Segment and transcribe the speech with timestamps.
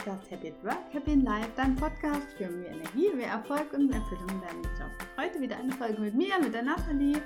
[0.00, 3.92] Podcast Happy at Work, Happy in Life, dein Podcast für mehr Energie, mehr Erfolg und
[3.92, 4.90] Erfüllung in deinem Job.
[5.20, 7.20] Heute wieder eine Folge mit mir, mit der Nathalie.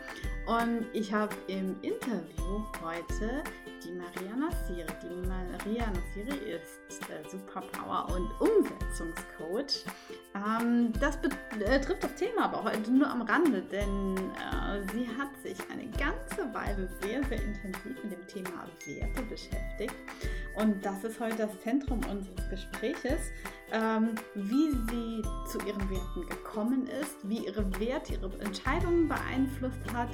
[0.47, 3.45] Und ich habe im Interview heute
[3.85, 4.87] die Maria Nassiri.
[5.03, 9.85] Die Maria Nassiri ist äh, Superpower und Umsetzungscoach.
[10.35, 15.37] Ähm, das betrifft äh, das Thema aber heute nur am Rande, denn äh, sie hat
[15.43, 19.95] sich eine ganze Weile sehr, sehr intensiv mit dem Thema Werte beschäftigt.
[20.57, 23.33] Und das ist heute das Zentrum unseres Gespräches,
[23.73, 30.11] ähm, wie sie zu ihren Werten gekommen ist, wie ihre Werte ihre Entscheidungen beeinflusst hat,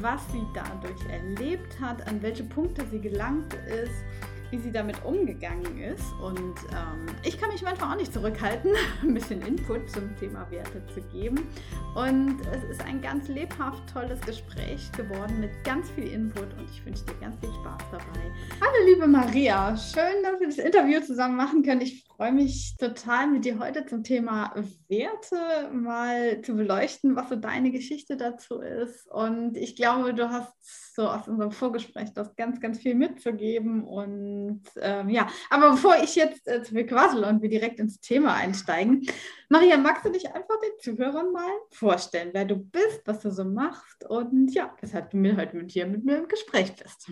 [0.00, 4.04] was sie dadurch erlebt hat, an welche Punkte sie gelangt ist
[4.50, 6.04] wie sie damit umgegangen ist.
[6.22, 10.82] Und ähm, ich kann mich manchmal auch nicht zurückhalten, ein bisschen Input zum Thema Werte
[10.94, 11.46] zu geben.
[11.94, 16.84] Und es ist ein ganz lebhaft tolles Gespräch geworden mit ganz viel Input und ich
[16.84, 18.32] wünsche dir ganz viel Spaß dabei.
[18.60, 21.80] Hallo liebe Maria, schön, dass wir das Interview zusammen machen können.
[21.80, 24.54] Ich freue mich total mit dir heute zum Thema
[24.88, 29.06] Werte mal zu beleuchten, was so deine Geschichte dazu ist.
[29.10, 30.52] Und ich glaube, du hast
[30.94, 33.84] so aus unserem Vorgespräch das ganz, ganz viel mitzugeben.
[33.84, 34.37] Und
[34.80, 38.34] ähm, ja, aber bevor ich jetzt äh, zu viel quassel und wir direkt ins Thema
[38.34, 39.06] einsteigen,
[39.48, 43.44] Maria, magst du dich einfach den Zuhörern mal vorstellen, wer du bist, was du so
[43.44, 47.10] machst und ja, weshalb du mir heute mit dir mit mir im Gespräch bist?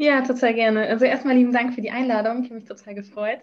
[0.00, 0.86] Ja, total gerne.
[0.86, 2.42] Also erstmal lieben Dank für die Einladung.
[2.42, 3.40] Ich habe mich total gefreut.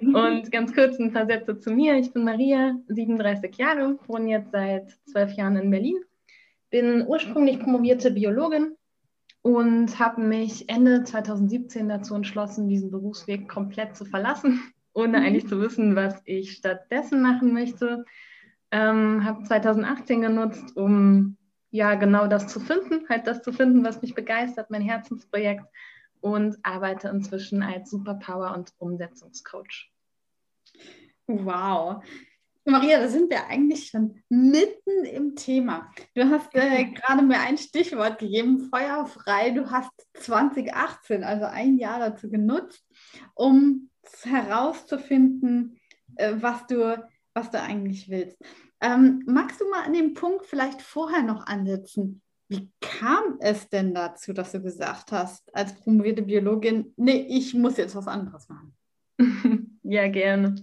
[0.00, 0.14] Mhm.
[0.14, 1.94] Und ganz kurz ein paar Sätze zu mir.
[1.96, 5.98] Ich bin Maria, 37 Jahre, wohne jetzt seit zwölf Jahren in Berlin.
[6.70, 8.74] Bin ursprünglich promovierte Biologin
[9.48, 14.60] und habe mich Ende 2017 dazu entschlossen, diesen Berufsweg komplett zu verlassen,
[14.92, 15.24] ohne mhm.
[15.24, 18.04] eigentlich zu wissen, was ich stattdessen machen möchte.
[18.70, 21.38] Ähm, habe 2018 genutzt, um
[21.70, 25.64] ja genau das zu finden, halt das zu finden, was mich begeistert, mein Herzensprojekt
[26.20, 29.90] und arbeite inzwischen als Superpower und Umsetzungscoach.
[31.26, 32.02] Wow.
[32.68, 35.90] Maria, da sind wir eigentlich schon mitten im Thema.
[36.14, 39.50] Du hast äh, gerade mir ein Stichwort gegeben, feuerfrei.
[39.50, 42.84] Du hast 2018, also ein Jahr dazu genutzt,
[43.34, 43.90] um
[44.22, 45.80] herauszufinden,
[46.16, 47.02] äh, was, du,
[47.34, 48.38] was du eigentlich willst.
[48.80, 52.22] Ähm, magst du mal an dem Punkt vielleicht vorher noch ansetzen?
[52.48, 57.76] Wie kam es denn dazu, dass du gesagt hast, als promovierte Biologin, nee, ich muss
[57.76, 58.74] jetzt was anderes machen?
[59.82, 60.54] ja, gerne.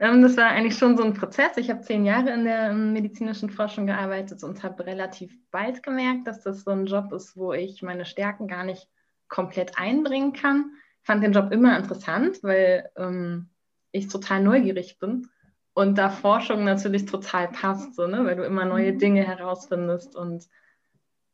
[0.00, 1.58] Ähm, das war eigentlich schon so ein Prozess.
[1.58, 6.26] Ich habe zehn Jahre in der ähm, medizinischen Forschung gearbeitet und habe relativ bald gemerkt,
[6.26, 8.88] dass das so ein Job ist, wo ich meine Stärken gar nicht
[9.28, 10.72] komplett einbringen kann.
[11.02, 13.50] Ich fand den Job immer interessant, weil ähm,
[13.92, 15.28] ich total neugierig bin
[15.74, 18.24] und da Forschung natürlich total passt, so, ne?
[18.24, 18.98] weil du immer neue mhm.
[18.98, 20.48] Dinge herausfindest und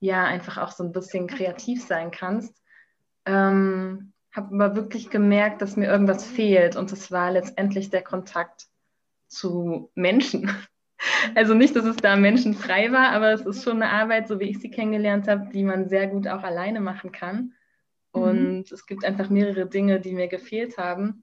[0.01, 2.63] ja, einfach auch so ein bisschen kreativ sein kannst.
[3.25, 8.67] Ähm, habe aber wirklich gemerkt, dass mir irgendwas fehlt und das war letztendlich der Kontakt
[9.29, 10.51] zu Menschen.
[11.35, 14.49] Also nicht, dass es da menschenfrei war, aber es ist schon eine Arbeit, so wie
[14.49, 17.53] ich sie kennengelernt habe, die man sehr gut auch alleine machen kann.
[18.15, 18.23] Mhm.
[18.23, 18.65] Und mhm.
[18.71, 21.23] es gibt einfach mehrere Dinge, die mir gefehlt haben.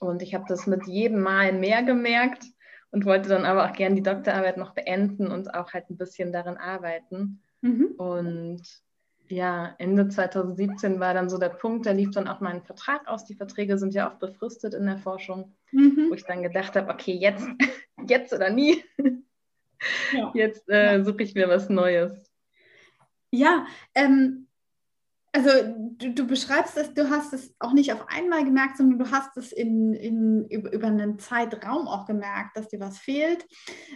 [0.00, 2.44] Und ich habe das mit jedem Mal mehr gemerkt
[2.90, 6.32] und wollte dann aber auch gerne die Doktorarbeit noch beenden und auch halt ein bisschen
[6.32, 7.42] darin arbeiten.
[7.60, 7.86] Mhm.
[7.96, 8.62] Und
[9.28, 13.24] ja, Ende 2017 war dann so der Punkt, da lief dann auch mein Vertrag aus.
[13.24, 16.06] Die Verträge sind ja oft befristet in der Forschung, mhm.
[16.10, 17.46] wo ich dann gedacht habe, okay, jetzt,
[18.08, 18.84] jetzt oder nie.
[20.12, 20.32] Ja.
[20.34, 22.30] Jetzt äh, suche ich mir was Neues.
[23.30, 24.46] Ja, ähm,
[25.34, 25.50] also
[25.98, 29.36] du, du, beschreibst es, du hast es auch nicht auf einmal gemerkt, sondern du hast
[29.36, 33.44] es in, in, über, einen Zeitraum auch gemerkt, dass dir was fehlt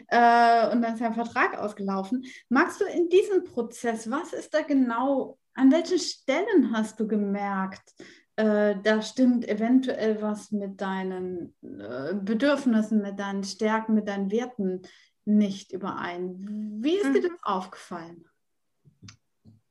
[0.09, 2.25] äh, und dann ist dein Vertrag ausgelaufen.
[2.49, 7.95] Magst du in diesem Prozess, was ist da genau, an welchen Stellen hast du gemerkt,
[8.35, 14.83] äh, da stimmt eventuell was mit deinen äh, Bedürfnissen, mit deinen Stärken, mit deinen Werten
[15.25, 16.79] nicht überein?
[16.81, 17.15] Wie ist mhm.
[17.15, 18.25] dir das aufgefallen?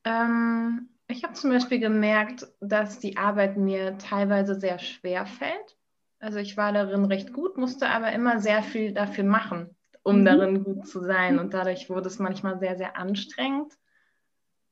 [0.06, 5.78] Ähm ich habe zum Beispiel gemerkt, dass die Arbeit mir teilweise sehr schwer fällt.
[6.20, 10.26] Also ich war darin recht gut, musste aber immer sehr viel dafür machen, um mhm.
[10.26, 11.40] darin gut zu sein.
[11.40, 13.74] Und dadurch wurde es manchmal sehr, sehr anstrengend.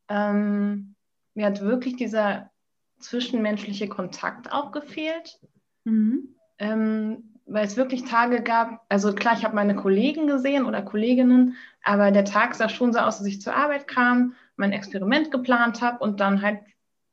[0.09, 0.95] Ähm,
[1.35, 2.51] mir hat wirklich dieser
[2.99, 5.39] zwischenmenschliche Kontakt auch gefehlt.
[5.83, 6.35] Mhm.
[6.57, 11.55] Ähm, weil es wirklich Tage gab, also klar, ich habe meine Kollegen gesehen oder Kolleginnen,
[11.83, 15.81] aber der Tag sah schon so aus, dass ich zur Arbeit kam, mein Experiment geplant
[15.81, 16.59] habe und dann halt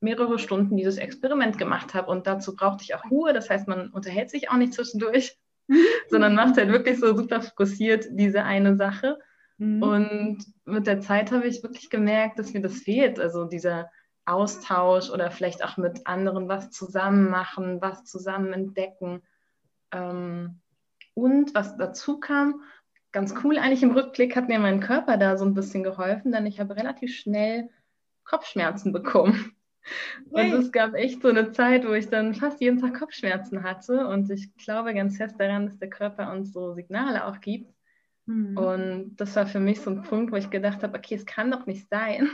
[0.00, 2.10] mehrere Stunden dieses Experiment gemacht habe.
[2.10, 5.38] Und dazu brauchte ich auch Ruhe, das heißt, man unterhält sich auch nicht zwischendurch,
[6.08, 9.18] sondern macht halt wirklich so super fokussiert diese eine Sache.
[9.58, 9.82] Mhm.
[9.82, 13.90] Und mit der Zeit habe ich wirklich gemerkt, dass mir das fehlt, also dieser
[14.24, 19.22] Austausch oder vielleicht auch mit anderen was zusammen machen, was zusammen entdecken
[19.92, 20.60] Ähm,
[21.14, 22.62] und was dazu kam,
[23.12, 26.46] ganz cool eigentlich im Rückblick, hat mir mein Körper da so ein bisschen geholfen, denn
[26.46, 27.68] ich habe relativ schnell
[28.24, 29.54] Kopfschmerzen bekommen.
[30.30, 34.06] Und es gab echt so eine Zeit, wo ich dann fast jeden Tag Kopfschmerzen hatte.
[34.06, 37.74] Und ich glaube ganz fest daran, dass der Körper uns so Signale auch gibt.
[38.26, 38.56] Mhm.
[38.56, 41.50] Und das war für mich so ein Punkt, wo ich gedacht habe, okay, es kann
[41.50, 42.28] doch nicht sein,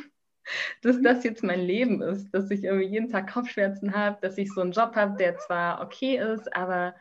[0.82, 4.52] dass das jetzt mein Leben ist, dass ich irgendwie jeden Tag Kopfschmerzen habe, dass ich
[4.52, 6.94] so einen Job habe, der zwar okay ist, aber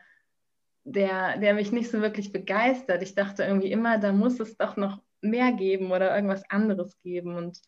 [0.92, 3.02] der, der mich nicht so wirklich begeistert.
[3.02, 7.36] Ich dachte irgendwie immer, da muss es doch noch mehr geben oder irgendwas anderes geben.
[7.36, 7.60] Und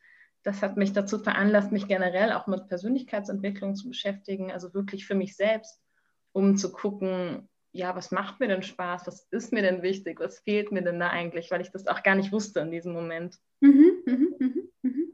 [0.43, 5.15] das hat mich dazu veranlasst, mich generell auch mit Persönlichkeitsentwicklung zu beschäftigen, also wirklich für
[5.15, 5.79] mich selbst,
[6.33, 10.41] um zu gucken, ja, was macht mir denn Spaß, was ist mir denn wichtig, was
[10.41, 13.39] fehlt mir denn da eigentlich, weil ich das auch gar nicht wusste in diesem Moment.
[13.61, 14.35] Mhm, mhm,
[14.83, 15.13] mhm.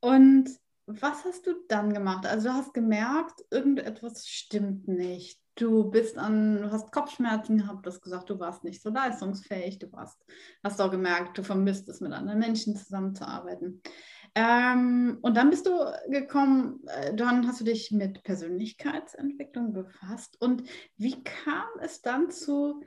[0.00, 0.50] Und
[0.86, 2.24] was hast du dann gemacht?
[2.24, 5.38] Also du hast gemerkt, irgendetwas stimmt nicht.
[5.58, 9.80] Du bist an, du hast Kopfschmerzen gehabt, du hast gesagt, du warst nicht so leistungsfähig,
[9.80, 10.24] du warst,
[10.62, 13.82] hast auch gemerkt, du vermisst es, mit anderen Menschen zusammenzuarbeiten.
[14.36, 15.72] Ähm, und dann bist du
[16.10, 20.40] gekommen, äh, dann hast du dich mit Persönlichkeitsentwicklung befasst.
[20.40, 20.62] Und
[20.96, 22.80] wie kam es dann zu,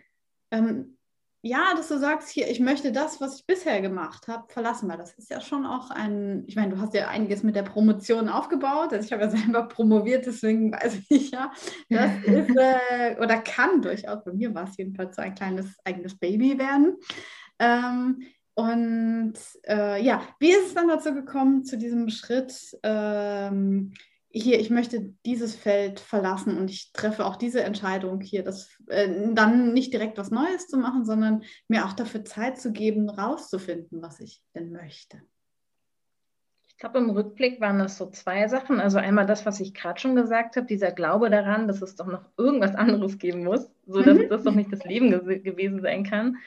[0.50, 0.98] ähm,
[1.44, 4.98] ja, dass du sagst, hier, ich möchte das, was ich bisher gemacht habe, verlassen, weil
[4.98, 8.30] das ist ja schon auch ein, ich meine, du hast ja einiges mit der Promotion
[8.30, 11.52] aufgebaut, also ich habe ja selber promoviert, deswegen weiß ich ja,
[11.90, 16.18] das ist äh, oder kann durchaus, bei mir war es jedenfalls so ein kleines eigenes
[16.18, 16.98] Baby werden.
[17.58, 18.22] Ähm,
[18.54, 19.34] und
[19.68, 23.94] äh, ja, wie ist es dann dazu gekommen, zu diesem Schritt, ähm,
[24.34, 29.34] hier, ich möchte dieses Feld verlassen und ich treffe auch diese Entscheidung hier, das, äh,
[29.34, 34.02] dann nicht direkt was Neues zu machen, sondern mir auch dafür Zeit zu geben, rauszufinden,
[34.02, 35.22] was ich denn möchte?
[36.68, 38.80] Ich glaube, im Rückblick waren das so zwei Sachen.
[38.80, 42.08] Also einmal das, was ich gerade schon gesagt habe, dieser Glaube daran, dass es doch
[42.08, 44.30] noch irgendwas anderes geben muss, sodass mhm.
[44.30, 46.38] das doch nicht das Leben ge gewesen sein kann.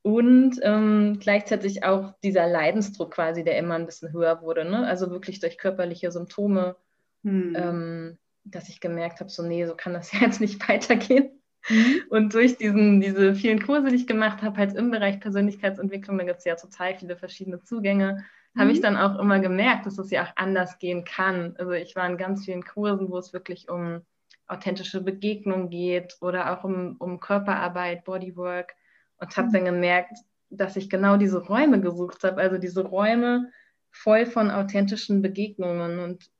[0.00, 4.64] Und ähm, gleichzeitig auch dieser Leidensdruck quasi, der immer ein bisschen höher wurde.
[4.64, 4.86] Ne?
[4.86, 6.76] Also wirklich durch körperliche Symptome,
[7.22, 7.56] hm.
[7.56, 11.30] ähm, dass ich gemerkt habe, so nee, so kann das ja jetzt nicht weitergehen.
[11.68, 12.02] Mhm.
[12.08, 16.24] Und durch diesen, diese vielen Kurse, die ich gemacht habe, halt im Bereich Persönlichkeitsentwicklung, da
[16.24, 18.24] gibt es ja total viele verschiedene Zugänge,
[18.54, 18.60] mhm.
[18.60, 21.54] habe ich dann auch immer gemerkt, dass es ja auch anders gehen kann.
[21.58, 24.02] Also ich war in ganz vielen Kursen, wo es wirklich um
[24.46, 28.74] authentische Begegnung geht oder auch um, um Körperarbeit, Bodywork
[29.18, 30.16] und habe dann gemerkt,
[30.50, 33.50] dass ich genau diese Räume gesucht habe, also diese Räume
[33.90, 36.30] voll von authentischen Begegnungen und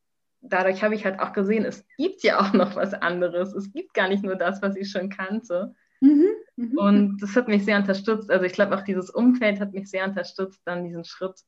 [0.40, 3.54] dadurch habe ich halt auch gesehen, es gibt ja auch noch was anderes.
[3.54, 5.74] Es gibt gar nicht nur das, was ich schon kannte.
[6.00, 6.82] Mhm, mh.
[6.82, 8.30] Und das hat mich sehr unterstützt.
[8.30, 11.40] Also ich glaube auch dieses Umfeld hat mich sehr unterstützt, dann diesen Schritt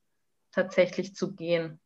[0.53, 1.81] tatsächlich zu gehen.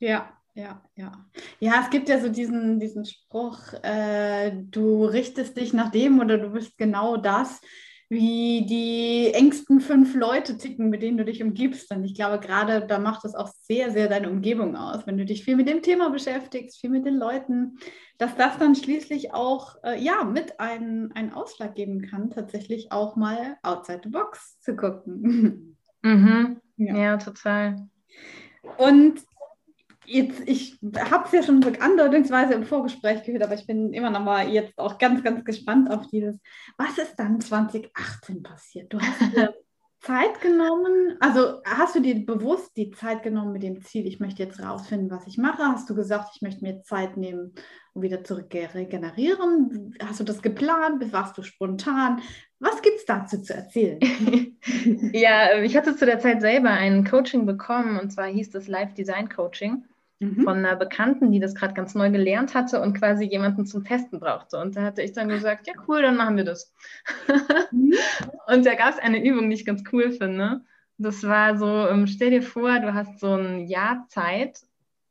[0.00, 1.12] Ja, ja, ja.
[1.60, 6.38] Ja, es gibt ja so diesen, diesen Spruch, äh, du richtest dich nach dem oder
[6.38, 7.60] du bist genau das,
[8.08, 11.90] wie die engsten fünf Leute ticken, mit denen du dich umgibst.
[11.90, 15.26] Und ich glaube, gerade da macht es auch sehr, sehr deine Umgebung aus, wenn du
[15.26, 17.78] dich viel mit dem Thema beschäftigst, viel mit den Leuten,
[18.16, 23.14] dass das dann schließlich auch äh, ja, mit einen, einen Ausschlag geben kann, tatsächlich auch
[23.16, 25.76] mal outside the box zu gucken.
[26.02, 26.60] Mhm.
[26.80, 26.96] Ja.
[26.96, 27.88] ja, total.
[28.76, 29.20] Und
[30.08, 30.78] jetzt, ich
[31.10, 34.78] habe es ja schon andeutungsweise im Vorgespräch gehört, aber ich bin immer noch mal jetzt
[34.78, 36.36] auch ganz, ganz gespannt auf dieses,
[36.76, 38.92] was ist dann 2018 passiert?
[38.92, 39.54] Du hast dir
[40.00, 44.42] Zeit genommen, also hast du dir bewusst die Zeit genommen mit dem Ziel, ich möchte
[44.42, 45.62] jetzt rausfinden, was ich mache?
[45.64, 47.52] Hast du gesagt, ich möchte mir Zeit nehmen,
[47.94, 49.96] um wieder zu regenerieren?
[50.00, 51.12] Hast du das geplant?
[51.12, 52.22] Warst du spontan?
[52.60, 53.98] Was gibt es dazu zu erzählen?
[55.12, 58.94] ja, ich hatte zu der Zeit selber ein Coaching bekommen und zwar hieß das Live
[58.94, 59.84] Design Coaching
[60.20, 60.42] mhm.
[60.42, 64.20] von einer Bekannten, die das gerade ganz neu gelernt hatte und quasi jemanden zum Testen
[64.20, 64.58] brauchte.
[64.58, 66.72] Und da hatte ich dann gesagt, ja cool, dann machen wir das.
[67.70, 67.94] Mhm.
[68.46, 70.62] und da gab es eine Übung, die ich ganz cool finde.
[70.98, 74.60] Das war so, ähm, stell dir vor, du hast so ein Jahr Zeit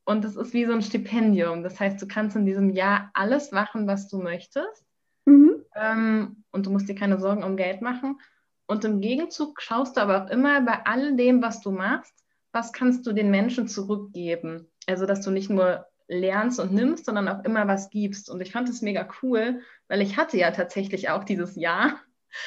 [0.04, 1.64] und das ist wie so ein Stipendium.
[1.64, 4.86] Das heißt, du kannst in diesem Jahr alles machen, was du möchtest.
[5.26, 5.64] Mhm.
[5.76, 8.20] Ähm, und du musst dir keine Sorgen um Geld machen.
[8.68, 12.14] Und im Gegenzug schaust du aber auch immer bei all dem, was du machst,
[12.52, 14.68] was kannst du den Menschen zurückgeben?
[14.88, 18.30] Also, dass du nicht nur lernst und nimmst, sondern auch immer was gibst.
[18.30, 22.00] Und ich fand es mega cool, weil ich hatte ja tatsächlich auch dieses Jahr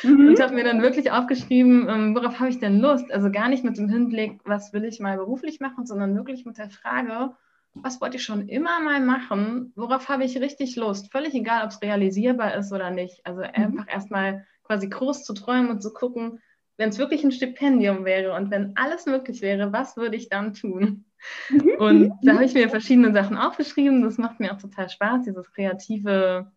[0.02, 0.28] mhm.
[0.28, 3.12] und habe mir dann wirklich aufgeschrieben, ähm, worauf habe ich denn Lust?
[3.12, 6.58] Also gar nicht mit dem Hinblick, was will ich mal beruflich machen, sondern wirklich mit
[6.58, 7.34] der Frage,
[7.74, 9.72] was wollte ich schon immer mal machen?
[9.76, 11.12] Worauf habe ich richtig Lust?
[11.12, 13.24] Völlig egal, ob es realisierbar ist oder nicht.
[13.24, 13.50] Also mhm.
[13.52, 16.40] einfach erstmal quasi groß zu träumen und zu gucken,
[16.76, 20.54] wenn es wirklich ein Stipendium wäre und wenn alles möglich wäre, was würde ich dann
[20.54, 21.04] tun?
[21.48, 21.70] Mhm.
[21.78, 24.02] Und da habe ich mir verschiedene Sachen aufgeschrieben.
[24.02, 26.50] Das macht mir auch total Spaß, dieses kreative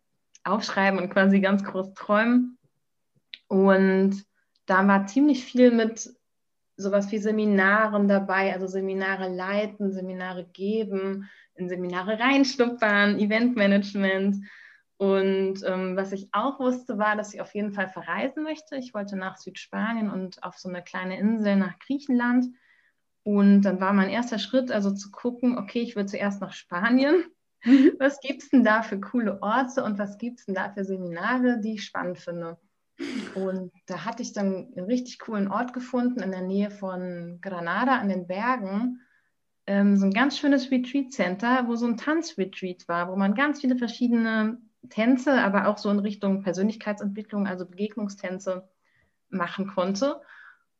[0.44, 2.58] aufschreiben und quasi ganz groß träumen.
[3.48, 4.24] Und
[4.66, 6.10] da war ziemlich viel mit
[6.76, 14.36] sowas wie Seminaren dabei, also Seminare leiten, Seminare geben, in Seminare reinschnuppern, Eventmanagement.
[14.96, 18.76] Und ähm, was ich auch wusste, war, dass ich auf jeden Fall verreisen möchte.
[18.76, 22.46] Ich wollte nach Südspanien und auf so eine kleine Insel nach Griechenland.
[23.24, 27.24] Und dann war mein erster Schritt, also zu gucken, okay, ich will zuerst nach Spanien.
[27.64, 27.92] Mhm.
[27.98, 30.84] Was gibt es denn da für coole Orte und was gibt es denn da für
[30.84, 32.58] Seminare, die ich spannend finde?
[33.34, 37.96] Und da hatte ich dann einen richtig coolen Ort gefunden in der Nähe von Granada
[37.98, 39.00] an den Bergen.
[39.66, 43.62] Ähm, so ein ganz schönes Retreat Center, wo so ein Tanzretreat war, wo man ganz
[43.62, 44.58] viele verschiedene
[44.90, 48.68] Tänze, aber auch so in Richtung Persönlichkeitsentwicklung, also Begegnungstänze
[49.30, 50.20] machen konnte.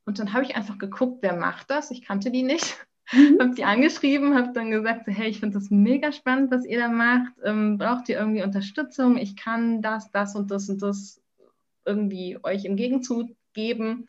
[0.06, 1.90] Und dann habe ich einfach geguckt, wer macht das.
[1.90, 2.76] Ich kannte die nicht.
[3.12, 3.38] Mhm.
[3.40, 6.88] habe die angeschrieben, habe dann gesagt, hey, ich finde das mega spannend, was ihr da
[6.88, 7.32] macht.
[7.44, 9.18] Ähm, braucht ihr irgendwie Unterstützung?
[9.18, 11.20] Ich kann das, das und das und das
[11.84, 14.08] irgendwie euch im Gegenzug geben.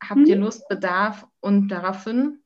[0.00, 0.26] Habt mhm.
[0.26, 1.26] ihr Lust, Bedarf?
[1.40, 2.38] Und daraufhin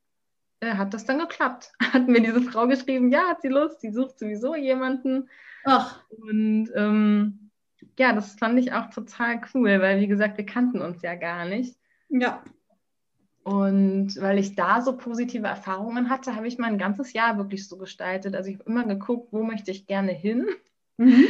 [0.61, 1.73] äh, hat das dann geklappt.
[1.93, 5.29] Hat mir diese Frau geschrieben, ja, hat sie Lust, sie sucht sowieso jemanden.
[5.65, 6.03] Ach.
[6.09, 7.51] Und ähm,
[7.99, 11.45] ja, das fand ich auch total cool, weil wie gesagt, wir kannten uns ja gar
[11.45, 11.77] nicht.
[12.09, 12.43] Ja.
[13.45, 17.77] Und weil ich da so positive Erfahrungen hatte, habe ich mein ganzes Jahr wirklich so
[17.77, 18.37] gestaltet.
[18.37, 20.47] Also ich habe immer geguckt, wo möchte ich gerne hin.
[20.97, 21.27] Mhm.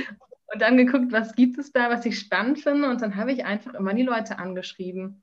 [0.53, 2.91] Und dann geguckt, was gibt es da, was ich spannend finde.
[2.91, 5.23] Und dann habe ich einfach immer die Leute angeschrieben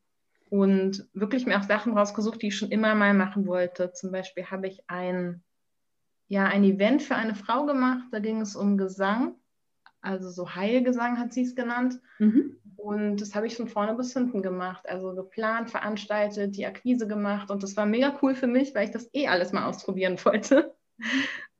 [0.50, 3.92] und wirklich mir auch Sachen rausgesucht, die ich schon immer mal machen wollte.
[3.94, 5.44] Zum Beispiel habe ich ein,
[6.28, 8.06] ja, ein Event für eine Frau gemacht.
[8.12, 9.36] Da ging es um Gesang,
[10.02, 12.00] also so Heilgesang hat sie es genannt.
[12.20, 12.56] Mhm.
[12.82, 14.88] Und das habe ich von vorne bis hinten gemacht.
[14.88, 17.52] Also geplant, veranstaltet, die Akquise gemacht.
[17.52, 20.74] Und das war mega cool für mich, weil ich das eh alles mal ausprobieren wollte.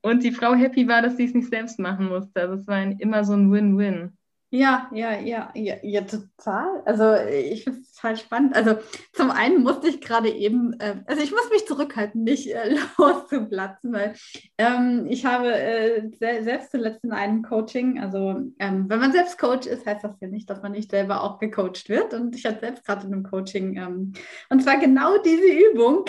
[0.02, 2.42] Und die Frau happy war, dass sie es nicht selbst machen musste.
[2.42, 4.18] Also es war ein, immer so ein Win-Win.
[4.52, 6.82] Ja, ja, ja, ja, ja, total.
[6.84, 8.56] Also ich finde es total spannend.
[8.56, 8.80] Also
[9.14, 13.94] zum einen musste ich gerade eben, äh, also ich muss mich zurückhalten, nicht äh, loszuplatzen,
[13.94, 14.16] weil
[14.58, 19.38] ähm, ich habe äh, se selbst zuletzt in einem Coaching, also ähm, wenn man selbst
[19.38, 22.16] Coach ist, heißt das ja nicht, dass man nicht selber auch gecoacht wird.
[22.16, 24.14] Und ich hatte selbst gerade in einem Coaching, ähm,
[24.50, 26.06] und zwar genau diese Übung.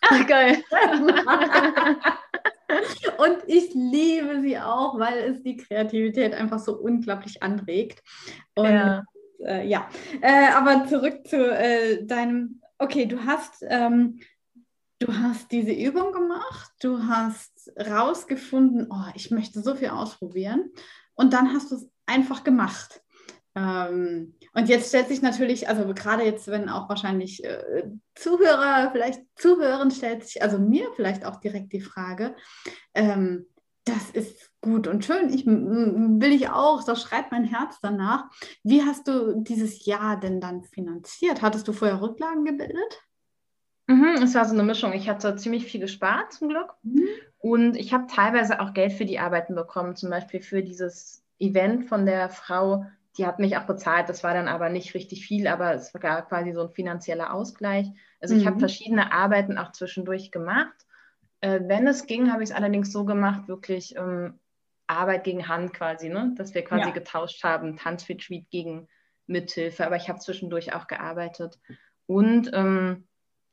[0.00, 0.58] Ach, geil.
[3.18, 8.02] Und ich liebe sie auch, weil es die Kreativität einfach so unglaublich anregt.
[8.54, 9.04] Und ja,
[9.40, 9.88] äh, ja.
[10.20, 14.20] Äh, aber zurück zu äh, deinem, okay, du hast, ähm,
[14.98, 20.70] du hast diese Übung gemacht, du hast rausgefunden, oh, ich möchte so viel ausprobieren.
[21.14, 23.02] Und dann hast du es einfach gemacht.
[23.56, 27.84] Ähm, und jetzt stellt sich natürlich, also gerade jetzt, wenn auch wahrscheinlich äh,
[28.14, 32.36] Zuhörer vielleicht zuhören, stellt sich also mir vielleicht auch direkt die Frage,
[32.94, 33.46] ähm,
[33.84, 38.24] das ist gut und schön, ich will ich auch, das schreit mein Herz danach.
[38.64, 41.40] Wie hast du dieses Jahr denn dann finanziert?
[41.40, 43.02] Hattest du vorher Rücklagen gebildet?
[43.86, 44.92] Mhm, es war so eine Mischung.
[44.92, 47.06] Ich hatte ziemlich viel gespart zum Glück mhm.
[47.38, 51.86] und ich habe teilweise auch Geld für die Arbeiten bekommen, zum Beispiel für dieses Event
[51.86, 52.86] von der Frau,
[53.18, 56.22] die hat mich auch bezahlt, das war dann aber nicht richtig viel, aber es war
[56.22, 57.88] quasi so ein finanzieller Ausgleich.
[58.20, 58.40] Also mhm.
[58.40, 60.86] ich habe verschiedene Arbeiten auch zwischendurch gemacht.
[61.40, 64.38] Äh, wenn es ging, habe ich es allerdings so gemacht, wirklich ähm,
[64.86, 66.34] Arbeit gegen Hand quasi, ne?
[66.36, 66.90] dass wir quasi ja.
[66.90, 68.88] getauscht haben, Tanzretreat gegen
[69.26, 71.58] Mithilfe, aber ich habe zwischendurch auch gearbeitet.
[72.06, 73.08] Und ähm,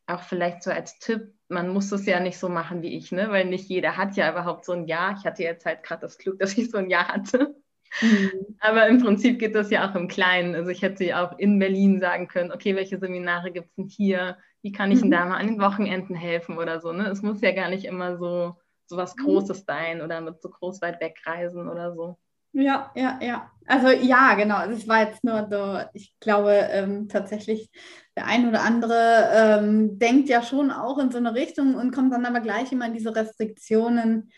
[0.05, 3.29] auch vielleicht so als Tipp, man muss es ja nicht so machen wie ich, ne?
[3.29, 5.15] weil nicht jeder hat ja überhaupt so ein Jahr.
[5.17, 7.55] Ich hatte jetzt halt gerade das Glück, dass ich so ein Jahr hatte.
[8.01, 8.55] Mhm.
[8.59, 10.55] Aber im Prinzip geht das ja auch im Kleinen.
[10.55, 13.87] Also ich hätte ja auch in Berlin sagen können, okay, welche Seminare gibt es denn
[13.87, 14.37] hier?
[14.61, 15.03] Wie kann ich mhm.
[15.03, 16.91] denn da mal an den Wochenenden helfen oder so?
[16.91, 17.07] Ne?
[17.07, 19.23] Es muss ja gar nicht immer so, so was mhm.
[19.23, 22.17] Großes sein oder mit so groß weit wegreisen oder so.
[22.53, 23.51] Ja, ja, ja.
[23.65, 24.57] Also ja, genau.
[24.57, 27.71] Also es war jetzt nur so, ich glaube ähm, tatsächlich,
[28.15, 32.13] der ein oder andere ähm, denkt ja schon auch in so eine Richtung und kommt
[32.13, 34.31] dann aber gleich immer in diese Restriktionen.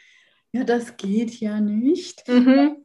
[0.53, 2.25] Ja, das geht ja nicht.
[2.29, 2.84] Mhm.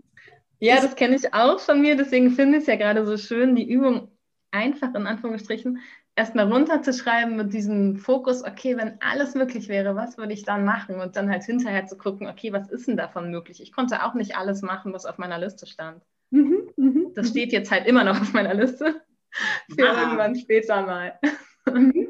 [0.61, 3.57] Ja, das kenne ich auch von mir, deswegen finde ich es ja gerade so schön,
[3.57, 4.09] die Übung
[4.51, 5.81] einfach in Anführungsstrichen
[6.17, 11.01] erstmal runterzuschreiben mit diesem Fokus, okay, wenn alles möglich wäre, was würde ich dann machen?
[11.01, 13.63] Und dann halt hinterher zu gucken, okay, was ist denn davon möglich?
[13.63, 16.03] Ich konnte auch nicht alles machen, was auf meiner Liste stand.
[16.31, 19.01] Mhm, mh, das steht jetzt halt immer noch auf meiner Liste
[19.75, 20.03] für ah.
[20.03, 21.19] irgendwann später mal.
[21.67, 22.09] Mhm.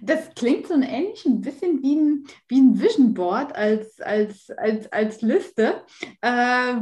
[0.00, 4.92] Das klingt so ähnlich ein bisschen wie ein, wie ein Vision Board als, als, als,
[4.92, 5.82] als Liste,
[6.20, 6.28] äh,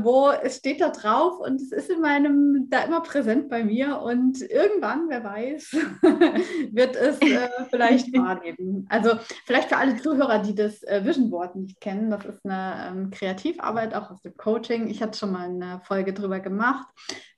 [0.03, 4.01] wo es steht da drauf und es ist in meinem, da immer präsent bei mir
[4.01, 5.73] und irgendwann, wer weiß,
[6.73, 8.87] wird es äh, vielleicht wahrnehmen.
[8.91, 9.13] Also
[9.47, 13.11] vielleicht für alle Zuhörer, die das äh, Vision Board nicht kennen, das ist eine ähm,
[13.11, 14.89] Kreativarbeit auch aus dem Coaching.
[14.89, 16.87] Ich hatte schon mal eine Folge drüber gemacht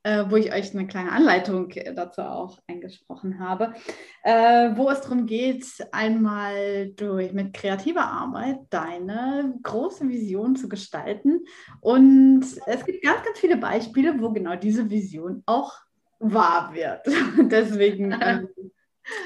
[0.03, 3.75] äh, wo ich euch eine kleine Anleitung dazu auch eingesprochen habe,
[4.23, 11.41] äh, wo es darum geht, einmal durch mit kreativer Arbeit deine große Vision zu gestalten.
[11.81, 15.73] Und es gibt ganz, ganz viele Beispiele, wo genau diese Vision auch
[16.19, 17.07] wahr wird.
[17.51, 18.49] Deswegen ähm,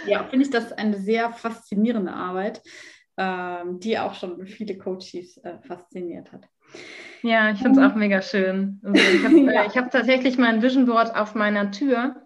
[0.06, 2.62] ja, finde ich das eine sehr faszinierende Arbeit,
[3.16, 6.48] ähm, die auch schon viele Coaches äh, fasziniert hat.
[7.24, 8.80] Ja, ich finde es auch mega schön.
[8.82, 9.74] Also ich habe ja.
[9.74, 12.16] hab tatsächlich mein Vision Board auf meiner Tür,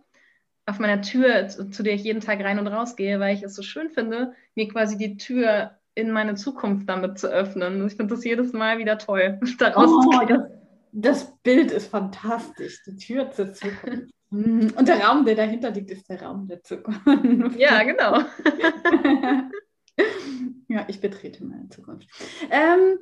[0.67, 3.45] auf meiner Tür, zu, zu, der ich jeden Tag rein und raus gehe, weil ich
[3.45, 7.87] es so schön finde, mir quasi die Tür in meine Zukunft damit zu öffnen.
[7.87, 10.41] Ich finde das jedes Mal wieder toll, da oh, das,
[10.91, 14.13] das Bild ist fantastisch, die Tür zur Zukunft.
[14.31, 17.01] Und der Raum, der dahinter liegt, ist der Raum der Zukunft.
[17.57, 18.19] Ja, genau.
[20.69, 22.11] ja, ich betrete meine Zukunft.
[22.51, 22.99] Ähm,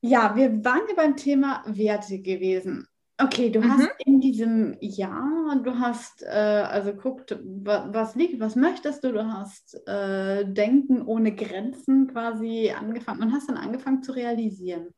[0.00, 2.86] ja, wir waren ja beim Thema Werte gewesen.
[3.20, 3.72] Okay, du mhm.
[3.72, 9.12] hast in diesem Jahr, du hast äh, also guckt, was, was liegt, was möchtest du,
[9.12, 14.94] du hast äh, Denken ohne Grenzen quasi angefangen und hast dann angefangen zu realisieren.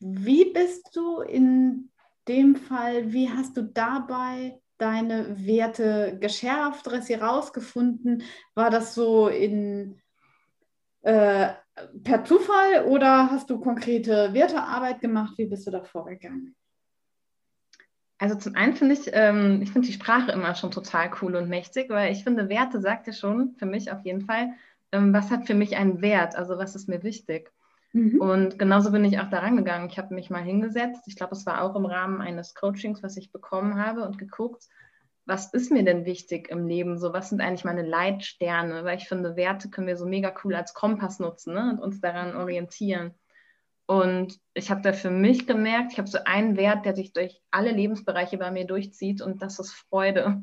[0.00, 1.88] Wie bist du in
[2.28, 8.22] dem Fall, wie hast du dabei deine Werte geschärft, sie rausgefunden?
[8.54, 9.98] War das so in
[11.00, 11.54] äh,
[12.02, 15.34] per Zufall oder hast du konkrete Wertearbeit gemacht?
[15.36, 16.54] Wie bist du da vorgegangen?
[18.18, 21.48] Also zum einen finde ich, ähm, ich finde die Sprache immer schon total cool und
[21.48, 24.52] mächtig, weil ich finde, Werte sagt ja schon, für mich auf jeden Fall,
[24.92, 27.52] ähm, was hat für mich einen Wert, also was ist mir wichtig.
[27.92, 28.20] Mhm.
[28.20, 29.88] Und genauso bin ich auch da rangegangen.
[29.90, 33.16] Ich habe mich mal hingesetzt, ich glaube, es war auch im Rahmen eines Coachings, was
[33.16, 34.68] ich bekommen habe und geguckt,
[35.26, 36.98] was ist mir denn wichtig im Leben?
[36.98, 38.84] So, was sind eigentlich meine Leitsterne?
[38.84, 41.70] Weil ich finde, Werte können wir so mega cool als Kompass nutzen ne?
[41.70, 43.14] und uns daran orientieren.
[43.86, 47.40] Und ich habe da für mich gemerkt, ich habe so einen Wert, der sich durch
[47.50, 50.42] alle Lebensbereiche bei mir durchzieht und das ist Freude.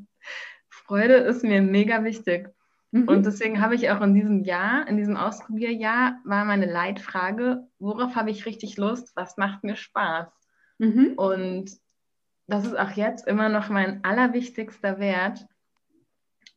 [0.70, 2.50] Freude ist mir mega wichtig.
[2.91, 3.08] Mhm.
[3.08, 8.15] Und deswegen habe ich auch in diesem Jahr, in diesem Ausprobierjahr, war meine Leitfrage, worauf
[8.15, 9.12] habe ich richtig Lust?
[9.15, 10.28] Was macht mir Spaß?
[10.78, 11.13] Mhm.
[11.15, 11.72] Und
[12.52, 15.48] das ist auch jetzt immer noch mein allerwichtigster Wert.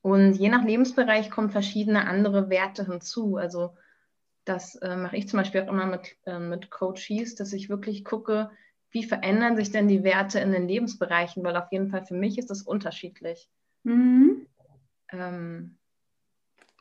[0.03, 3.37] Und je nach Lebensbereich kommen verschiedene andere Werte hinzu.
[3.37, 3.77] Also
[4.45, 8.05] das äh, mache ich zum Beispiel auch immer mit, äh, mit Coaches, dass ich wirklich
[8.05, 8.51] gucke,
[8.91, 12.39] wie verändern sich denn die Werte in den Lebensbereichen, weil auf jeden Fall für mich
[12.39, 13.49] ist das unterschiedlich.
[13.85, 14.47] Mhm.
[15.13, 15.79] Ähm,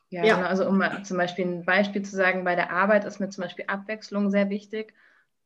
[0.09, 0.35] ja, ja.
[0.35, 3.29] Genau, also um mal zum Beispiel ein Beispiel zu sagen, bei der Arbeit ist mir
[3.29, 4.95] zum Beispiel Abwechslung sehr wichtig.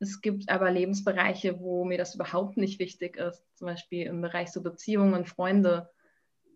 [0.00, 3.44] Es gibt aber Lebensbereiche, wo mir das überhaupt nicht wichtig ist.
[3.56, 5.90] Zum Beispiel im Bereich so Beziehungen, Freunde.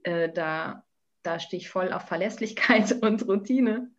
[0.05, 0.85] Äh, da,
[1.23, 3.91] da stehe ich voll auf Verlässlichkeit und Routine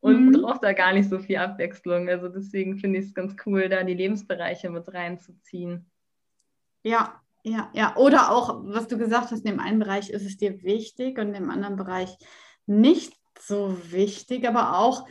[0.00, 0.32] und mhm.
[0.42, 2.08] brauche da gar nicht so viel Abwechslung.
[2.08, 5.90] Also deswegen finde ich es ganz cool, da die Lebensbereiche mit reinzuziehen.
[6.82, 7.96] Ja, ja, ja.
[7.96, 11.34] Oder auch, was du gesagt hast, in dem einen Bereich ist es dir wichtig und
[11.34, 12.16] im anderen Bereich
[12.66, 15.06] nicht so wichtig, aber auch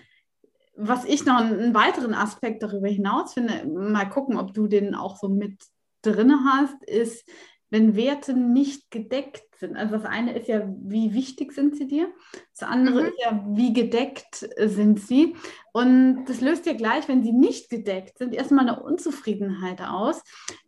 [0.76, 5.18] was ich noch einen weiteren Aspekt darüber hinaus finde, mal gucken, ob du den auch
[5.18, 5.58] so mit
[6.02, 7.28] drin hast, ist,
[7.70, 9.76] wenn Werte nicht gedeckt sind.
[9.76, 12.10] Also das eine ist ja, wie wichtig sind sie dir?
[12.58, 13.08] Das andere mhm.
[13.08, 15.36] ist ja, wie gedeckt sind sie?
[15.74, 20.22] Und das löst ja gleich, wenn sie nicht gedeckt sind, erstmal eine Unzufriedenheit aus.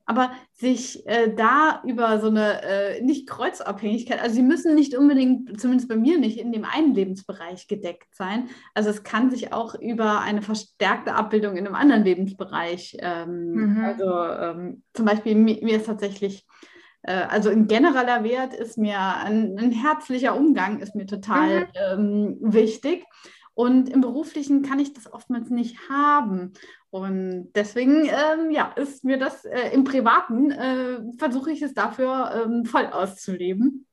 [0.05, 5.59] Aber sich äh, da über so eine äh, nicht Kreuzabhängigkeit, also sie müssen nicht unbedingt,
[5.59, 8.49] zumindest bei mir nicht, in dem einen Lebensbereich gedeckt sein.
[8.73, 13.83] Also es kann sich auch über eine verstärkte Abbildung in einem anderen Lebensbereich, ähm, mhm.
[13.83, 16.76] also ähm, zum Beispiel mir, mir ist tatsächlich äh,
[17.11, 21.67] also ein genereller Wert ist mir, ein, ein herzlicher Umgang ist mir total mhm.
[21.73, 23.05] ähm, wichtig.
[23.53, 26.53] Und im Beruflichen kann ich das oftmals nicht haben.
[26.91, 32.45] Und deswegen, ähm, ja, ist mir das äh, im Privaten, äh, versuche ich es dafür
[32.45, 33.87] ähm, voll auszuleben.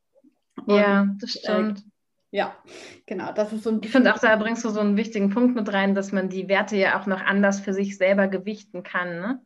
[0.67, 1.79] Und, ja, das äh, stimmt.
[1.79, 1.83] Äh,
[2.37, 2.57] ja,
[3.07, 3.33] genau.
[3.33, 5.73] Das ist so ein ich finde auch, da bringst du so einen wichtigen Punkt mit
[5.73, 9.21] rein, dass man die Werte ja auch noch anders für sich selber gewichten kann.
[9.21, 9.41] Ne?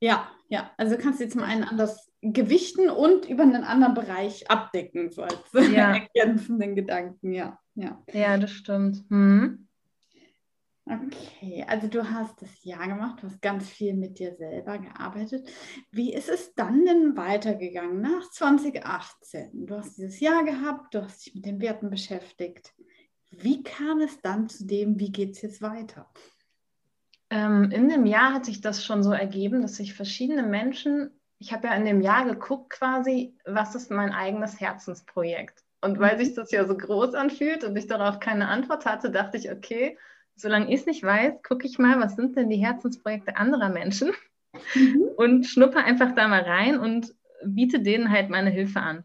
[0.00, 0.70] Ja, ja.
[0.76, 5.52] Also kannst du zum einen anders gewichten und über einen anderen Bereich abdecken, so als
[5.74, 5.96] ja.
[5.96, 7.58] ergänzenden Gedanken, ja.
[7.74, 9.04] Ja, ja das stimmt.
[9.10, 9.68] Mhm.
[10.84, 15.48] Okay, also du hast das Jahr gemacht, du hast ganz viel mit dir selber gearbeitet.
[15.92, 19.66] Wie ist es dann denn weitergegangen nach 2018?
[19.66, 22.74] Du hast dieses Jahr gehabt, du hast dich mit den Werten beschäftigt.
[23.30, 26.12] Wie kam es dann zu dem, wie geht es jetzt weiter?
[27.30, 31.10] Ähm, in dem Jahr hat sich das schon so ergeben, dass sich verschiedene Menschen,
[31.42, 35.64] ich habe ja in dem Jahr geguckt quasi, was ist mein eigenes Herzensprojekt?
[35.80, 39.38] Und weil sich das ja so groß anfühlt und ich darauf keine Antwort hatte, dachte
[39.38, 39.98] ich, okay,
[40.36, 44.12] solange ich es nicht weiß, gucke ich mal, was sind denn die Herzensprojekte anderer Menschen
[44.74, 45.02] mhm.
[45.16, 47.12] und schnuppe einfach da mal rein und
[47.44, 49.04] biete denen halt meine Hilfe an.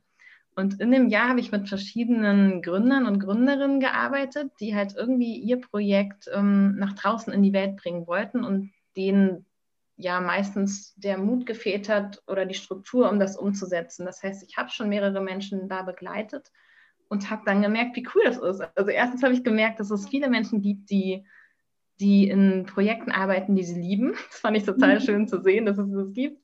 [0.55, 5.37] Und in dem Jahr habe ich mit verschiedenen Gründern und Gründerinnen gearbeitet, die halt irgendwie
[5.37, 9.46] ihr Projekt ähm, nach draußen in die Welt bringen wollten und denen
[9.97, 14.05] ja meistens der Mut gefehlt hat oder die Struktur, um das umzusetzen.
[14.05, 16.51] Das heißt, ich habe schon mehrere Menschen da begleitet
[17.09, 18.61] und habe dann gemerkt, wie cool das ist.
[18.75, 21.25] Also erstens habe ich gemerkt, dass es viele Menschen gibt, die,
[21.99, 24.13] die in Projekten arbeiten, die sie lieben.
[24.29, 25.03] Das fand ich total mhm.
[25.03, 26.41] schön zu sehen, dass es das gibt.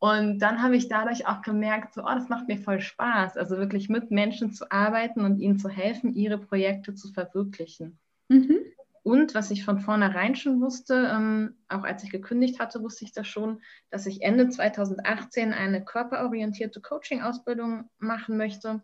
[0.00, 3.56] Und dann habe ich dadurch auch gemerkt, so, oh, das macht mir voll Spaß, also
[3.56, 7.98] wirklich mit Menschen zu arbeiten und ihnen zu helfen, ihre Projekte zu verwirklichen.
[8.28, 8.60] Mhm.
[9.08, 13.12] Und was ich von vornherein schon wusste, ähm, auch als ich gekündigt hatte, wusste ich
[13.12, 18.82] das schon, dass ich Ende 2018 eine körperorientierte Coaching-Ausbildung machen möchte.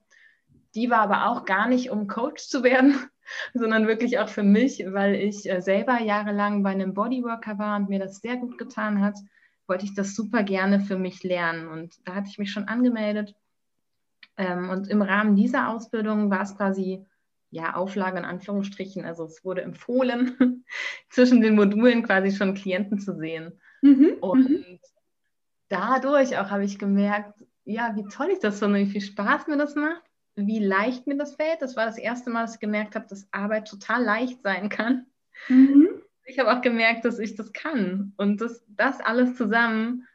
[0.74, 2.94] Die war aber auch gar nicht, um Coach zu werden,
[3.52, 7.90] sondern wirklich auch für mich, weil ich äh, selber jahrelang bei einem Bodyworker war und
[7.90, 9.18] mir das sehr gut getan hat
[9.66, 11.68] wollte ich das super gerne für mich lernen.
[11.68, 13.34] Und da hatte ich mich schon angemeldet.
[14.36, 17.06] Ähm, und im Rahmen dieser Ausbildung war es quasi,
[17.54, 19.04] ja, Auflage in Anführungsstrichen.
[19.04, 20.64] Also es wurde empfohlen,
[21.08, 23.60] zwischen den Modulen quasi schon Klienten zu sehen.
[23.82, 24.16] Mhm.
[24.20, 24.78] Und mhm.
[25.68, 29.56] dadurch auch habe ich gemerkt, ja, wie toll ich das finde, wie viel Spaß mir
[29.56, 30.02] das macht,
[30.36, 31.62] wie leicht mir das fällt.
[31.62, 35.06] Das war das erste Mal, dass ich gemerkt habe, dass Arbeit total leicht sein kann.
[35.48, 38.12] Mhm ich habe auch gemerkt, dass ich das kann.
[38.16, 40.06] Und das, das alles zusammen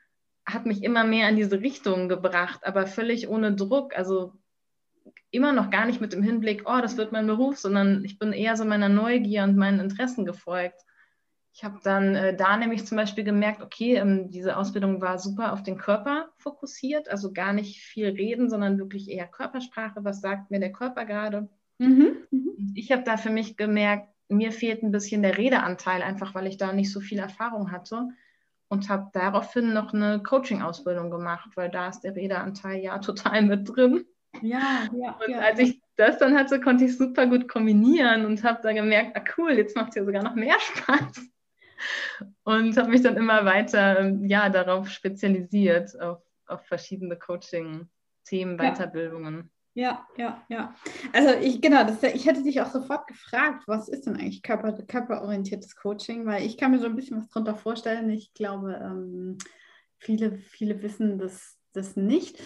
[0.46, 3.96] hat mich immer mehr in diese Richtung gebracht, aber völlig ohne Druck.
[3.96, 4.34] Also
[5.32, 8.34] immer noch gar nicht mit dem Hinblick, oh, das wird mein Beruf, sondern ich bin
[8.34, 10.82] eher so meiner Neugier und meinen Interessen gefolgt.
[11.54, 15.52] Ich habe dann äh, da nämlich zum Beispiel gemerkt, okay, ähm, diese Ausbildung war super
[15.52, 20.52] auf den Körper fokussiert, also gar nicht viel reden, sondern wirklich eher Körpersprache, was sagt
[20.52, 21.50] mir der Körper gerade.
[21.80, 22.18] Mhm.
[22.32, 22.74] Mhm.
[22.76, 26.58] Ich habe da für mich gemerkt, mir fehlt ein bisschen der Redeanteil, einfach weil ich
[26.58, 28.08] da nicht so viel Erfahrung hatte
[28.70, 33.68] und habe daraufhin noch eine Coaching-Ausbildung gemacht, weil da ist der Redeanteil ja total mit
[33.68, 34.06] drin.
[34.42, 35.20] Ja, ja.
[35.26, 35.40] Und ja.
[35.40, 39.24] als ich das dann hatte, konnte ich super gut kombinieren und habe dann gemerkt, ah
[39.38, 41.22] cool, jetzt macht es ja sogar noch mehr Spaß.
[42.44, 49.50] Und habe mich dann immer weiter ähm, ja, darauf spezialisiert, auf, auf verschiedene Coaching-Themen, Weiterbildungen.
[49.76, 50.76] Ja, ja, ja.
[51.14, 54.74] Also ich, genau, das, ich hätte dich auch sofort gefragt, was ist denn eigentlich Körper,
[54.74, 56.26] körperorientiertes Coaching?
[56.26, 58.10] Weil ich kann mir so ein bisschen was darunter vorstellen.
[58.10, 59.38] Ich glaube, ähm,
[59.98, 62.42] viele, viele wissen das, das nicht.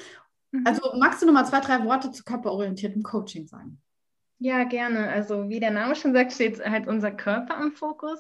[0.54, 0.66] Mhm.
[0.66, 3.82] Also magst du noch mal zwei, drei Worte zu körperorientiertem Coaching sagen?
[4.40, 5.10] Ja, gerne.
[5.10, 8.20] Also wie der Name schon sagt, steht halt unser Körper im Fokus.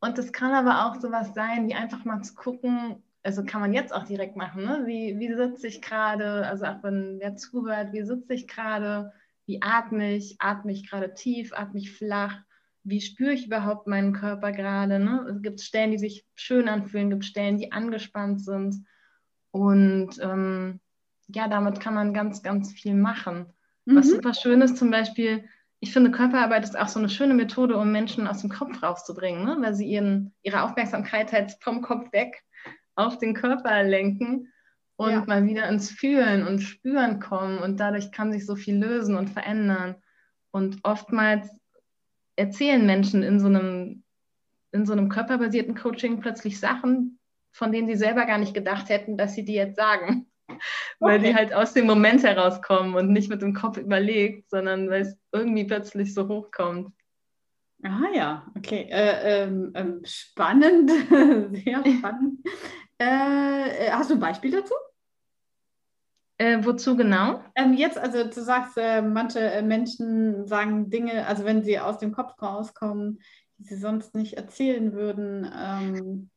[0.00, 3.72] Und das kann aber auch sowas sein, wie einfach mal zu gucken, also kann man
[3.72, 4.82] jetzt auch direkt machen, ne?
[4.84, 9.12] wie, wie sitze ich gerade, also auch wenn wer zuhört, wie sitze ich gerade,
[9.46, 12.42] wie atme ich, atme ich gerade tief, atme ich flach,
[12.82, 14.98] wie spüre ich überhaupt meinen Körper gerade.
[14.98, 15.26] Ne?
[15.30, 18.84] Es gibt Stellen, die sich schön anfühlen, gibt Stellen, die angespannt sind.
[19.52, 20.80] Und ähm,
[21.28, 23.46] ja, damit kann man ganz, ganz viel machen.
[23.84, 23.96] Mhm.
[23.96, 25.44] Was super schön ist zum Beispiel,
[25.80, 29.44] ich finde, Körperarbeit ist auch so eine schöne Methode, um Menschen aus dem Kopf rauszubringen,
[29.44, 29.56] ne?
[29.60, 32.42] weil sie ihren, ihre Aufmerksamkeit halt vom Kopf weg
[32.94, 34.52] auf den Körper lenken
[34.96, 35.24] und ja.
[35.26, 37.58] mal wieder ins Fühlen und Spüren kommen.
[37.58, 39.96] Und dadurch kann sich so viel lösen und verändern.
[40.52, 41.50] Und oftmals
[42.36, 44.04] erzählen Menschen in so einem,
[44.72, 47.18] in so einem körperbasierten Coaching plötzlich Sachen,
[47.52, 50.26] von denen sie selber gar nicht gedacht hätten, dass sie die jetzt sagen.
[50.46, 50.58] Okay.
[51.00, 55.02] Weil die halt aus dem Moment herauskommen und nicht mit dem Kopf überlegt, sondern weil
[55.02, 56.92] es irgendwie plötzlich so hochkommt.
[57.82, 58.86] Ah ja, okay.
[58.90, 62.46] Äh, ähm, ähm spannend, sehr spannend.
[62.98, 64.74] Äh, hast du ein Beispiel dazu?
[66.38, 67.42] Äh, wozu genau?
[67.54, 71.98] Ähm, jetzt, also du sagst, äh, manche äh, Menschen sagen Dinge, also wenn sie aus
[71.98, 73.20] dem Kopf rauskommen,
[73.58, 75.50] die sie sonst nicht erzählen würden.
[75.56, 76.30] Ähm.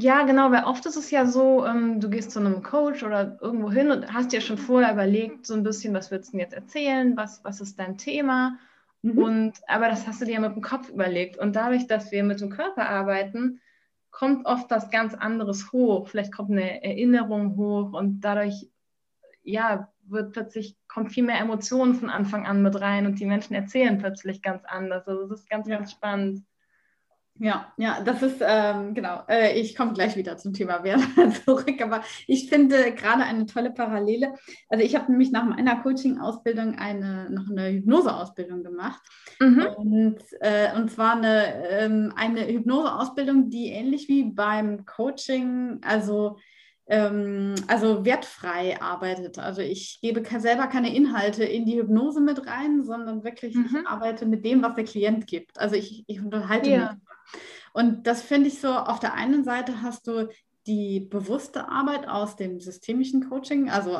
[0.00, 3.36] Ja, genau, weil oft ist es ja so, ähm, du gehst zu einem Coach oder
[3.40, 6.40] irgendwo hin und hast dir schon vorher überlegt, so ein bisschen, was willst du denn
[6.40, 8.56] jetzt erzählen, was, was ist dein Thema?
[9.02, 9.18] Mhm.
[9.18, 11.36] Und, aber das hast du dir mit dem Kopf überlegt.
[11.36, 13.60] Und dadurch, dass wir mit dem Körper arbeiten,
[14.12, 16.06] kommt oft was ganz anderes hoch.
[16.06, 18.70] Vielleicht kommt eine Erinnerung hoch und dadurch,
[19.42, 23.54] ja, wird plötzlich, kommt viel mehr Emotionen von Anfang an mit rein und die Menschen
[23.54, 25.08] erzählen plötzlich ganz anders.
[25.08, 25.78] Also das ist ganz, ja.
[25.78, 26.44] ganz spannend.
[27.40, 31.00] Ja, ja, das ist, ähm, genau, äh, ich komme gleich wieder zum Thema Wert
[31.44, 34.34] zurück, aber ich finde gerade eine tolle Parallele.
[34.68, 39.00] Also ich habe nämlich nach meiner Coaching-Ausbildung eine, noch eine Hypnose-Ausbildung gemacht.
[39.40, 39.66] Mhm.
[39.76, 46.38] Und, äh, und zwar eine, ähm, eine Hypnose-Ausbildung, die ähnlich wie beim Coaching, also
[46.88, 49.38] ähm, also wertfrei arbeitet.
[49.38, 53.68] Also ich gebe selber keine Inhalte in die Hypnose mit rein, sondern wirklich, mhm.
[53.70, 55.58] ich arbeite mit dem, was der Klient gibt.
[55.58, 56.92] Also ich, ich unterhalte ja.
[56.92, 57.02] mich.
[57.72, 60.28] Und das finde ich so, auf der einen Seite hast du
[60.68, 63.96] die bewusste Arbeit aus dem systemischen Coaching, also,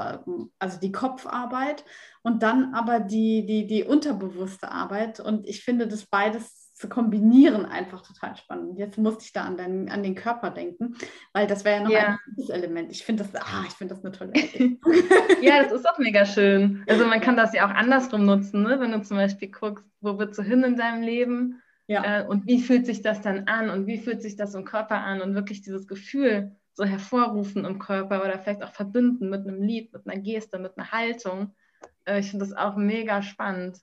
[0.59, 1.83] also die Kopfarbeit
[2.23, 5.19] und dann aber die, die, die unterbewusste Arbeit.
[5.19, 8.79] Und ich finde das beides zu kombinieren einfach total spannend.
[8.79, 10.95] Jetzt musste ich da an den, an den Körper denken,
[11.33, 12.07] weil das wäre ja noch ja.
[12.07, 12.93] ein gutes Element.
[12.93, 14.79] Ich finde das, ah, ich finde das eine tolle Idee.
[15.41, 16.85] ja, das ist auch mega schön.
[16.87, 18.79] Also man kann das ja auch andersrum nutzen, ne?
[18.79, 22.21] wenn du zum Beispiel guckst, wo willst du hin in deinem Leben ja.
[22.21, 25.01] äh, und wie fühlt sich das dann an und wie fühlt sich das im Körper
[25.01, 29.63] an und wirklich dieses Gefühl so hervorrufen im Körper oder vielleicht auch verbinden mit einem
[29.63, 31.57] Lied, mit einer Geste, mit einer Haltung.
[32.05, 33.79] Äh, ich finde das auch mega spannend.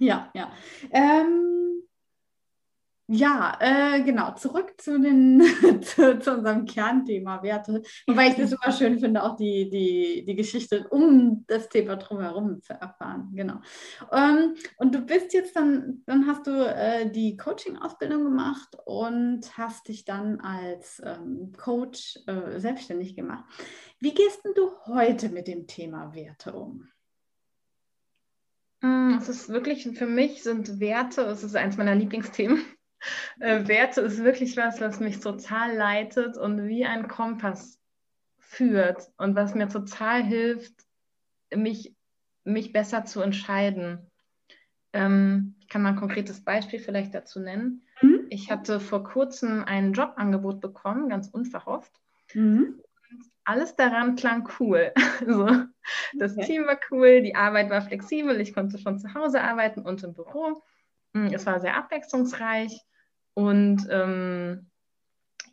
[0.00, 0.50] Ja, ja.
[0.90, 1.63] Ähm,
[3.06, 4.34] ja, äh, genau.
[4.34, 5.42] Zurück zu, den,
[5.82, 7.82] zu, zu, unserem Kernthema Werte.
[8.06, 12.62] Wobei ich das immer schön finde, auch die, die, die Geschichte um das Thema drumherum
[12.62, 13.30] zu erfahren.
[13.34, 13.60] Genau.
[14.10, 19.88] Ähm, und du bist jetzt dann, dann hast du äh, die Coaching-Ausbildung gemacht und hast
[19.88, 23.44] dich dann als ähm, Coach äh, selbstständig gemacht.
[24.00, 26.88] Wie gehst du heute mit dem Thema Werte um?
[28.80, 32.62] Mm, es ist wirklich, für mich sind Werte, es ist eins meiner Lieblingsthemen.
[33.40, 37.80] Äh, Werte ist wirklich was, was mich total leitet und wie ein Kompass
[38.38, 40.74] führt und was mir total hilft,
[41.54, 41.94] mich,
[42.44, 44.10] mich besser zu entscheiden.
[44.92, 47.82] Ähm, ich kann mal ein konkretes Beispiel vielleicht dazu nennen.
[48.00, 48.26] Mhm.
[48.30, 51.92] Ich hatte vor kurzem ein Jobangebot bekommen, ganz unverhofft.
[52.32, 52.80] Mhm
[53.44, 54.92] alles daran klang cool.
[55.26, 55.48] so,
[56.14, 56.46] das okay.
[56.46, 60.14] Team war cool, die Arbeit war flexibel, ich konnte von zu Hause arbeiten und im
[60.14, 60.62] Büro.
[61.12, 62.80] Mm, es war sehr abwechslungsreich
[63.34, 64.70] und ähm,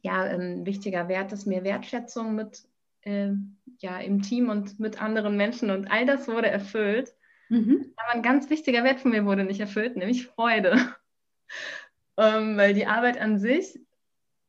[0.02, 2.64] ja, ein wichtiger Wert ist mir Wertschätzung mit
[3.02, 3.32] äh,
[3.80, 7.14] ja, im Team und mit anderen Menschen und all das wurde erfüllt.
[7.50, 7.94] Mhm.
[7.98, 10.74] Aber ein ganz wichtiger Wert von mir wurde nicht erfüllt, nämlich Freude.
[12.18, 13.80] ähm, weil die Arbeit an sich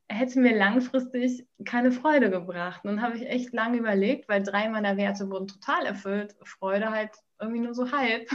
[0.08, 2.84] hätte mir langfristig keine Freude gebracht.
[2.84, 6.36] Und dann habe ich echt lange überlegt, weil drei meiner Werte wurden total erfüllt.
[6.44, 8.28] Freude halt irgendwie nur so halb.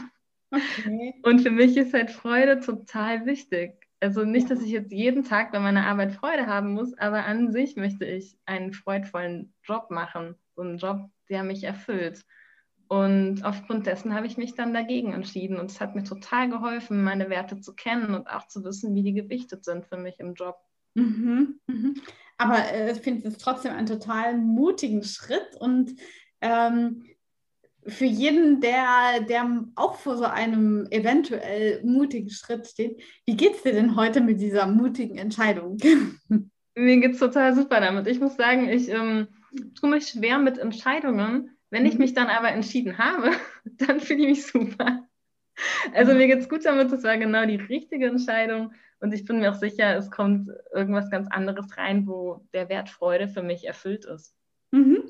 [0.51, 1.13] Okay.
[1.23, 3.86] Und für mich ist halt Freude total wichtig.
[3.99, 7.51] Also nicht, dass ich jetzt jeden Tag bei meiner Arbeit Freude haben muss, aber an
[7.51, 10.35] sich möchte ich einen freudvollen Job machen.
[10.55, 12.23] So einen Job, der mich erfüllt.
[12.87, 15.57] Und aufgrund dessen habe ich mich dann dagegen entschieden.
[15.57, 19.03] Und es hat mir total geholfen, meine Werte zu kennen und auch zu wissen, wie
[19.03, 20.57] die gewichtet sind für mich im Job.
[20.93, 21.95] Mhm, mhm.
[22.37, 25.95] Aber äh, ich finde es trotzdem einen total mutigen Schritt und
[26.41, 27.03] ähm,
[27.87, 33.63] für jeden, der, der auch vor so einem eventuell mutigen Schritt steht, wie geht es
[33.63, 35.77] dir denn heute mit dieser mutigen Entscheidung?
[36.75, 38.07] Mir geht es total super damit.
[38.07, 39.27] Ich muss sagen, ich ähm,
[39.79, 41.57] tue mich schwer mit Entscheidungen.
[41.71, 42.01] Wenn ich mhm.
[42.01, 43.31] mich dann aber entschieden habe,
[43.65, 45.03] dann fühle ich mich super.
[45.93, 48.73] Also mir geht es gut damit, das war genau die richtige Entscheidung.
[48.99, 52.89] Und ich bin mir auch sicher, es kommt irgendwas ganz anderes rein, wo der Wert
[52.89, 54.35] Freude für mich erfüllt ist.
[54.71, 55.06] Mhm.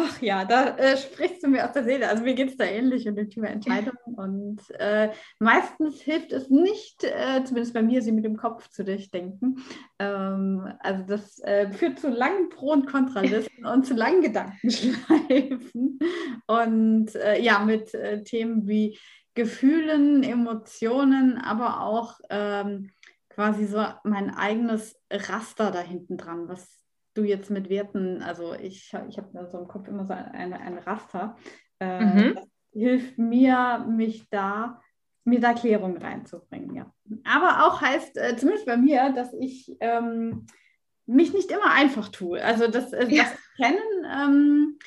[0.00, 2.08] Ach ja, da äh, sprichst du mir aus der Seele.
[2.08, 3.96] Also mir geht es da ähnlich in dem Thema Entscheidungen.
[4.16, 8.84] Und äh, meistens hilft es nicht, äh, zumindest bei mir, sie mit dem Kopf zu
[8.84, 9.64] durchdenken.
[9.98, 15.98] Ähm, also das äh, führt zu langen Pro- und Kontralisten und zu langen Gedankenschleifen.
[16.46, 18.98] Und äh, ja, mit äh, Themen wie
[19.34, 22.90] Gefühlen, Emotionen, aber auch ähm,
[23.30, 26.77] quasi so mein eigenes Raster da hinten dran, was
[27.18, 30.78] du jetzt mit Werten, also ich, ich habe so im Kopf immer so ein, ein
[30.78, 31.36] Raster,
[31.80, 32.34] äh, mhm.
[32.34, 34.80] das hilft mir, mich da,
[35.24, 36.92] mir da Klärung reinzubringen, ja.
[37.24, 40.46] Aber auch heißt, äh, zumindest bei mir, dass ich ähm,
[41.06, 42.42] mich nicht immer einfach tue.
[42.42, 44.78] Also das, äh, das Kennen ähm,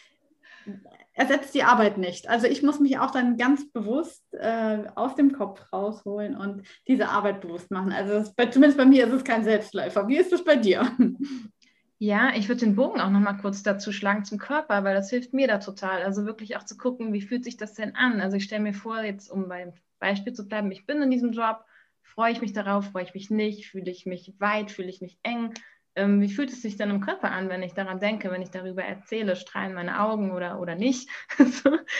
[1.14, 2.30] ersetzt die Arbeit nicht.
[2.30, 7.10] Also ich muss mich auch dann ganz bewusst äh, aus dem Kopf rausholen und diese
[7.10, 7.92] Arbeit bewusst machen.
[7.92, 10.08] Also das, bei, zumindest bei mir ist es kein Selbstläufer.
[10.08, 10.90] Wie ist es bei dir?
[12.04, 15.12] Ja, ich würde den Bogen auch noch mal kurz dazu schlagen zum Körper, weil das
[15.12, 16.02] hilft mir da total.
[16.02, 18.22] Also wirklich auch zu gucken, wie fühlt sich das denn an?
[18.22, 21.32] Also ich stelle mir vor, jetzt um beim Beispiel zu bleiben, ich bin in diesem
[21.32, 21.64] Job,
[22.02, 25.20] freue ich mich darauf, freue ich mich nicht, fühle ich mich weit, fühle ich mich
[25.22, 25.54] eng,
[25.94, 28.50] ähm, wie fühlt es sich dann im Körper an, wenn ich daran denke, wenn ich
[28.50, 31.08] darüber erzähle, strahlen meine Augen oder, oder nicht.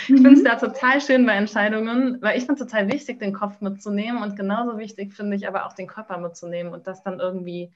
[0.08, 0.24] Ich mhm.
[0.24, 3.62] finde es da total schön bei Entscheidungen, weil ich finde es total wichtig, den Kopf
[3.62, 7.72] mitzunehmen und genauso wichtig finde ich aber auch den Körper mitzunehmen und das dann irgendwie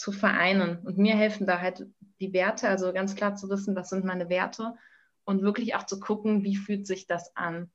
[0.00, 0.78] zu vereinen.
[0.78, 1.86] Und mir helfen da halt
[2.20, 4.74] die Werte, also ganz klar zu wissen, was sind meine Werte
[5.24, 7.70] und wirklich auch zu gucken, wie fühlt sich das an.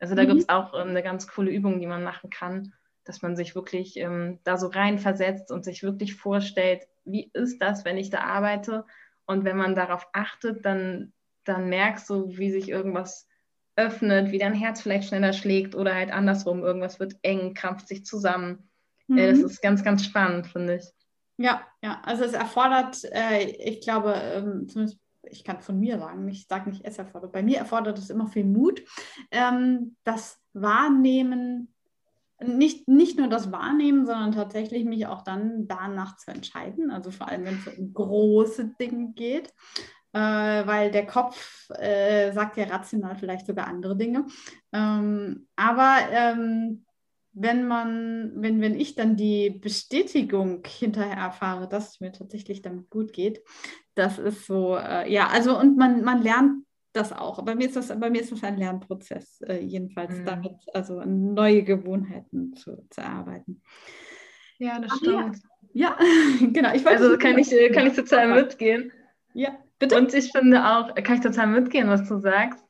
[0.00, 0.28] Also da mhm.
[0.28, 2.72] gibt es auch ähm, eine ganz coole Übung, die man machen kann,
[3.04, 7.84] dass man sich wirklich ähm, da so reinversetzt und sich wirklich vorstellt, wie ist das,
[7.84, 8.86] wenn ich da arbeite?
[9.26, 11.12] Und wenn man darauf achtet, dann,
[11.44, 13.28] dann merkst du, wie sich irgendwas
[13.76, 18.06] öffnet, wie dein Herz vielleicht schneller schlägt oder halt andersrum, irgendwas wird eng, krampft sich
[18.06, 18.70] zusammen.
[19.08, 19.18] Äh, mhm.
[19.18, 20.97] Äh, das ist ganz, ganz spannend, finde ich.
[21.38, 24.98] Ja, ja, also es erfordert, äh, ich glaube, ähm, zumindest
[25.30, 28.26] ich kann von mir sagen, ich sage nicht, es erfordert, bei mir erfordert es immer
[28.26, 28.82] viel Mut,
[29.30, 31.74] ähm, das Wahrnehmen
[32.40, 36.90] nicht, nicht nur das Wahrnehmen, sondern tatsächlich mich auch dann danach zu entscheiden.
[36.90, 39.52] Also vor allem, wenn es um große Dinge geht.
[40.12, 44.26] Äh, weil der Kopf äh, sagt ja rational vielleicht sogar andere Dinge.
[44.72, 46.86] Ähm, aber ähm,
[47.40, 52.90] wenn man, wenn, wenn ich dann die Bestätigung hinterher erfahre, dass es mir tatsächlich damit
[52.90, 53.42] gut geht,
[53.94, 57.44] das ist so, äh, ja, also und man, man lernt das auch.
[57.44, 60.24] Bei mir ist das, bei mir ist das ein Lernprozess, äh, jedenfalls mhm.
[60.24, 63.62] damit, also neue Gewohnheiten zu, zu erarbeiten.
[64.58, 65.38] Ja, das Ach, stimmt.
[65.72, 65.98] Ja, ja
[66.52, 66.74] genau.
[66.74, 68.90] Ich also kann ich, kann ich total mitgehen.
[69.32, 69.96] Ja, bitte.
[69.96, 72.64] Und ich finde auch, kann ich total mitgehen, was du sagst.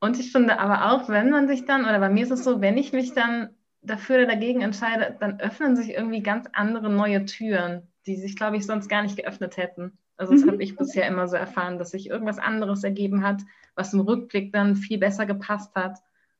[0.00, 2.60] Und ich finde aber auch, wenn man sich dann, oder bei mir ist es so,
[2.60, 3.50] wenn ich mich dann
[3.82, 8.56] dafür oder dagegen entscheide, dann öffnen sich irgendwie ganz andere neue Türen, die sich, glaube
[8.56, 9.98] ich, sonst gar nicht geöffnet hätten.
[10.16, 10.50] Also das mhm.
[10.50, 13.42] habe ich bisher immer so erfahren, dass sich irgendwas anderes ergeben hat,
[13.74, 15.98] was im Rückblick dann viel besser gepasst hat.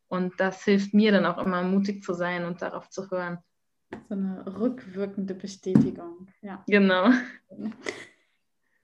[0.09, 3.39] Und das hilft mir dann auch immer, mutig zu sein und darauf zu hören.
[4.09, 6.63] So eine rückwirkende Bestätigung, ja.
[6.67, 7.11] Genau.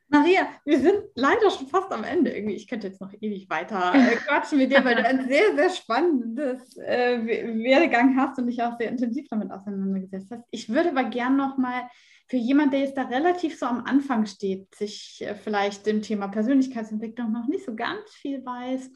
[0.08, 2.30] Maria, wir sind leider schon fast am Ende.
[2.30, 5.54] Irgendwie, ich könnte jetzt noch ewig weiter äh, quatschen mit dir, weil du ein sehr,
[5.56, 10.44] sehr spannendes äh, Werdegang hast und dich auch sehr intensiv damit auseinandergesetzt hast.
[10.50, 11.88] Ich würde aber gern noch mal
[12.28, 16.26] für jemanden, der jetzt da relativ so am Anfang steht, sich äh, vielleicht dem Thema
[16.28, 18.90] Persönlichkeitsentwicklung noch nicht so ganz viel weiß,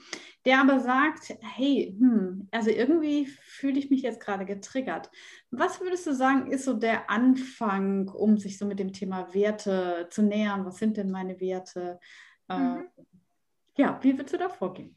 [0.45, 5.11] der aber sagt, hey, hm, also irgendwie fühle ich mich jetzt gerade getriggert.
[5.51, 10.09] Was würdest du sagen, ist so der Anfang, um sich so mit dem Thema Werte
[10.11, 10.65] zu nähern?
[10.65, 12.01] Was sind denn meine Werte?
[12.49, 12.89] Äh, mhm.
[13.77, 14.97] Ja, wie würdest du da vorgehen?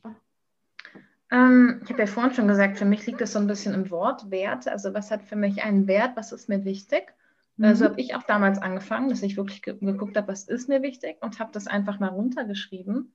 [1.30, 3.91] Ähm, ich habe ja vorhin schon gesagt, für mich liegt es so ein bisschen im
[3.91, 4.67] Wort Wert.
[4.67, 6.15] Also was hat für mich einen Wert?
[6.15, 7.13] Was ist mir wichtig?
[7.58, 7.66] Mhm.
[7.66, 10.82] Also habe ich auch damals angefangen, dass ich wirklich ge geguckt habe, was ist mir
[10.82, 13.13] wichtig und habe das einfach mal runtergeschrieben.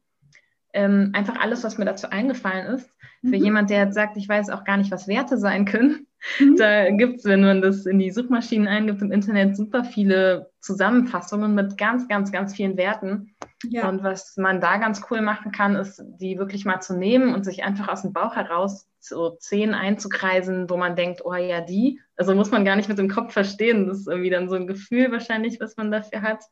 [0.75, 2.91] Ähm, einfach alles, was mir dazu eingefallen ist.
[3.23, 3.45] Für mhm.
[3.45, 6.07] jemand, der jetzt sagt, ich weiß auch gar nicht, was Werte sein können,
[6.39, 6.57] mhm.
[6.57, 11.55] da gibt es, wenn man das in die Suchmaschinen eingibt im Internet, super viele Zusammenfassungen
[11.55, 13.35] mit ganz, ganz, ganz vielen Werten.
[13.65, 13.89] Ja.
[13.89, 17.45] Und was man da ganz cool machen kann, ist, die wirklich mal zu nehmen und
[17.45, 22.01] sich einfach aus dem Bauch heraus so zehn einzukreisen, wo man denkt, oh ja, die.
[22.17, 23.87] Also muss man gar nicht mit dem Kopf verstehen.
[23.87, 26.43] Das ist irgendwie dann so ein Gefühl wahrscheinlich, was man dafür hat.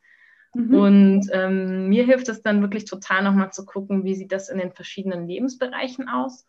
[0.55, 0.75] Mhm.
[0.75, 4.59] Und ähm, mir hilft es dann wirklich total nochmal zu gucken, wie sieht das in
[4.59, 6.47] den verschiedenen Lebensbereichen aus.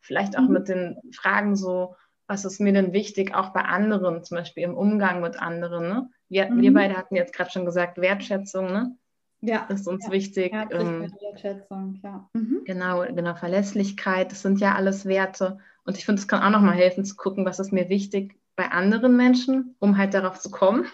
[0.00, 0.52] Vielleicht auch mhm.
[0.52, 4.76] mit den Fragen so, was ist mir denn wichtig, auch bei anderen, zum Beispiel im
[4.76, 5.88] Umgang mit anderen.
[5.88, 6.10] Ne?
[6.28, 6.60] Wir, mhm.
[6.60, 8.66] wir beide hatten jetzt gerade schon gesagt, Wertschätzung.
[8.66, 8.96] Ne?
[9.40, 9.66] Ja.
[9.68, 10.12] Das ist uns ja.
[10.12, 10.52] wichtig.
[10.70, 12.28] Ähm, Wertschätzung, ja.
[12.32, 12.62] Mhm.
[12.64, 15.58] Genau, genau, Verlässlichkeit, das sind ja alles Werte.
[15.84, 18.70] Und ich finde, es kann auch nochmal helfen zu gucken, was ist mir wichtig bei
[18.70, 20.86] anderen Menschen, um halt darauf zu kommen.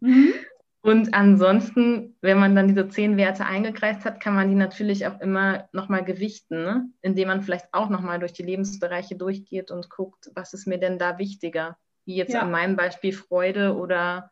[0.00, 0.32] Mhm.
[0.82, 5.20] Und ansonsten, wenn man dann diese zehn Werte eingekreist hat, kann man die natürlich auch
[5.20, 6.88] immer nochmal gewichten, ne?
[7.02, 10.98] indem man vielleicht auch nochmal durch die Lebensbereiche durchgeht und guckt, was ist mir denn
[10.98, 11.76] da wichtiger?
[12.06, 12.40] Wie jetzt ja.
[12.40, 14.30] an meinem Beispiel Freude oder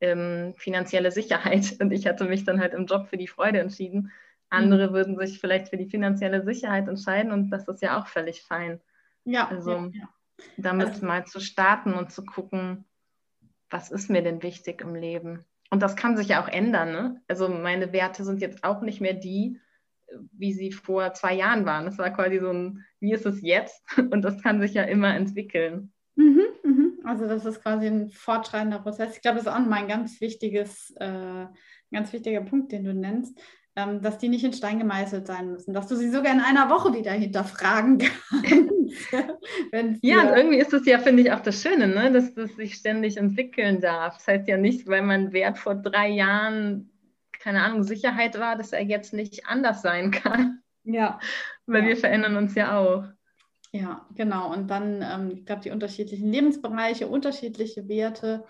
[0.00, 1.76] ähm, finanzielle Sicherheit.
[1.80, 4.12] Und ich hatte mich dann halt im Job für die Freude entschieden.
[4.50, 4.92] Andere mhm.
[4.94, 8.80] würden sich vielleicht für die finanzielle Sicherheit entscheiden und das ist ja auch völlig fein.
[9.24, 9.46] Ja.
[9.48, 10.08] Also ja, ja.
[10.56, 12.86] damit also, mal zu starten und zu gucken,
[13.70, 15.44] was ist mir denn wichtig im Leben?
[15.70, 16.92] Und das kann sich ja auch ändern.
[16.92, 17.22] Ne?
[17.28, 19.60] Also meine Werte sind jetzt auch nicht mehr die,
[20.32, 21.84] wie sie vor zwei Jahren waren.
[21.84, 23.84] Das war quasi so ein, wie ist es jetzt?
[23.98, 25.92] Und das kann sich ja immer entwickeln.
[26.16, 26.42] Mhm, mh.
[27.08, 29.16] Also das ist quasi ein fortschreitender Prozess.
[29.16, 31.46] Ich glaube, das ist auch mein ganz wichtiges, äh,
[31.90, 33.40] ganz wichtiger Punkt, den du nennst,
[33.76, 36.68] ähm, dass die nicht in Stein gemeißelt sein müssen, dass du sie sogar in einer
[36.68, 37.96] Woche wieder hinterfragen
[38.30, 40.02] kannst.
[40.02, 42.12] ja, und irgendwie ist es ja, finde ich, auch das Schöne, ne?
[42.12, 44.18] dass das sich ständig entwickeln darf.
[44.18, 46.90] Das heißt ja nicht, weil mein Wert vor drei Jahren,
[47.40, 50.60] keine Ahnung, Sicherheit war, dass er jetzt nicht anders sein kann.
[50.84, 51.18] Ja.
[51.64, 51.88] Weil ja.
[51.88, 53.04] wir verändern uns ja auch.
[53.78, 54.52] Ja, genau.
[54.52, 58.44] Und dann, ähm, ich glaube, die unterschiedlichen Lebensbereiche, unterschiedliche Werte.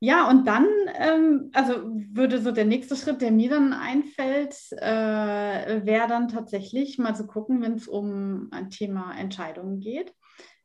[0.00, 0.66] Ja, und dann,
[0.98, 6.96] ähm, also würde so der nächste Schritt, der mir dann einfällt, äh, wäre dann tatsächlich
[6.96, 10.14] mal zu gucken, wenn es um ein Thema Entscheidungen geht.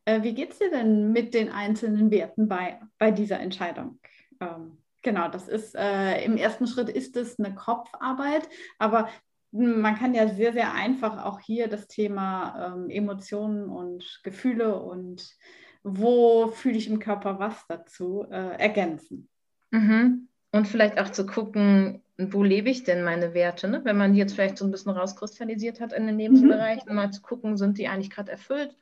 [0.06, 4.00] Äh, wie geht es dir denn mit den einzelnen Werten bei, bei dieser Entscheidung?
[4.40, 8.48] Ähm, genau, das ist äh, im ersten Schritt ist es eine Kopfarbeit,
[8.80, 9.10] aber
[9.52, 15.36] man kann ja sehr, sehr einfach auch hier das Thema ähm, Emotionen und Gefühle und
[15.84, 19.30] wo fühle ich im Körper was dazu äh, ergänzen.
[19.72, 20.28] Mhm.
[20.52, 23.68] Und vielleicht auch zu gucken, wo lebe ich denn meine Werte?
[23.68, 23.82] Ne?
[23.84, 26.96] Wenn man die jetzt vielleicht so ein bisschen rauskristallisiert hat in den Lebensbereichen, mhm.
[26.96, 28.78] mal zu gucken, sind die eigentlich gerade erfüllt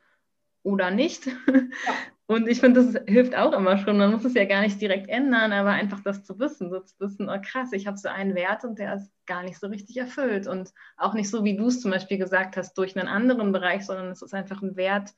[0.62, 1.26] oder nicht?
[1.26, 1.32] Ja.
[2.30, 3.98] Und ich finde, das hilft auch immer schon.
[3.98, 6.94] Man muss es ja gar nicht direkt ändern, aber einfach das zu wissen, so zu
[7.00, 9.96] wissen, oh krass, ich habe so einen Wert und der ist gar nicht so richtig
[9.96, 10.46] erfüllt.
[10.46, 13.84] Und auch nicht so, wie du es zum Beispiel gesagt hast, durch einen anderen Bereich,
[13.84, 15.10] sondern es ist einfach ein Wert,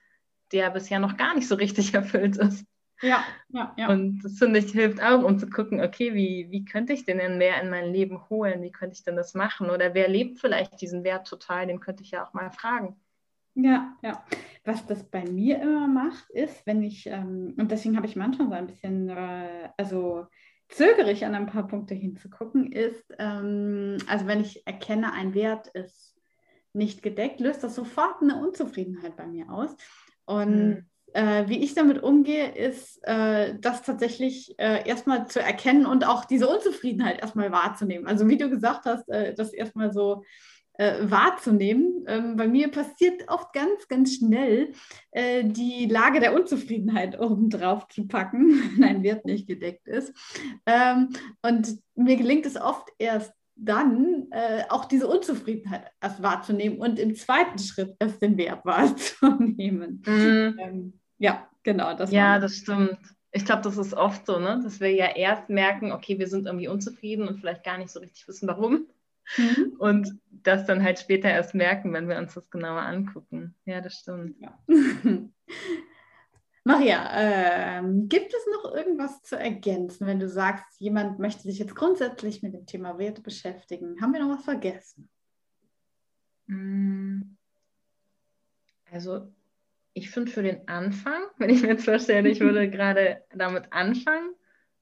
[0.53, 2.65] der bisher noch gar nicht so richtig erfüllt ist.
[3.03, 3.91] Ja, ja, ja.
[3.91, 7.19] Und das finde ich hilft auch, um zu gucken, okay, wie, wie könnte ich den
[7.19, 8.63] denn mehr in mein Leben holen?
[8.63, 9.69] Wie könnte ich denn das machen?
[9.69, 11.67] Oder wer lebt vielleicht diesen Wert total?
[11.67, 12.97] Den könnte ich ja auch mal fragen.
[13.55, 14.25] Ja, ja.
[14.65, 18.49] Was das bei mir immer macht, ist, wenn ich, ähm, und deswegen habe ich manchmal
[18.49, 20.27] so ein bisschen, äh, also
[20.69, 25.69] zögere ich an ein paar Punkte hinzugucken, ist, ähm, also wenn ich erkenne, ein Wert
[25.69, 26.17] ist
[26.73, 29.77] nicht gedeckt, löst das sofort eine Unzufriedenheit bei mir aus.
[30.25, 30.87] Und mhm.
[31.13, 36.25] äh, wie ich damit umgehe, ist, äh, das tatsächlich äh, erstmal zu erkennen und auch
[36.25, 38.07] diese Unzufriedenheit erstmal wahrzunehmen.
[38.07, 40.25] Also wie du gesagt hast, äh, das erstmal so
[40.83, 42.05] äh, wahrzunehmen.
[42.09, 44.73] Ähm, bei mir passiert oft ganz, ganz schnell
[45.13, 50.13] äh, die Lage der Unzufriedenheit obendrauf zu packen, wenn ein Wert nicht gedeckt ist.
[50.67, 51.11] Ähm,
[51.43, 57.15] und mir gelingt es oft erst dann äh, auch diese Unzufriedenheit erst wahrzunehmen und im
[57.15, 60.03] zweiten Schritt erst den Wert wahrzunehmen.
[60.05, 60.59] Mhm.
[60.59, 61.95] Ähm, ja, genau.
[61.95, 62.99] Das ja, das stimmt.
[63.31, 64.61] Ich glaube, das ist oft so, ne?
[64.65, 68.01] dass wir ja erst merken, okay, wir sind irgendwie unzufrieden und vielleicht gar nicht so
[68.01, 68.89] richtig wissen, warum.
[69.37, 69.75] Mhm.
[69.79, 73.55] Und das dann halt später erst merken, wenn wir uns das genauer angucken.
[73.65, 74.37] Ja, das stimmt.
[74.41, 74.59] Ja.
[76.65, 81.75] Maria, äh, gibt es noch irgendwas zu ergänzen, wenn du sagst, jemand möchte sich jetzt
[81.75, 84.01] grundsätzlich mit dem Thema Werte beschäftigen?
[84.01, 85.09] Haben wir noch was vergessen?
[86.47, 87.37] Mm.
[88.93, 89.33] Also,
[89.95, 94.35] ich finde für den Anfang, wenn ich mir jetzt vorstelle, ich würde gerade damit anfangen,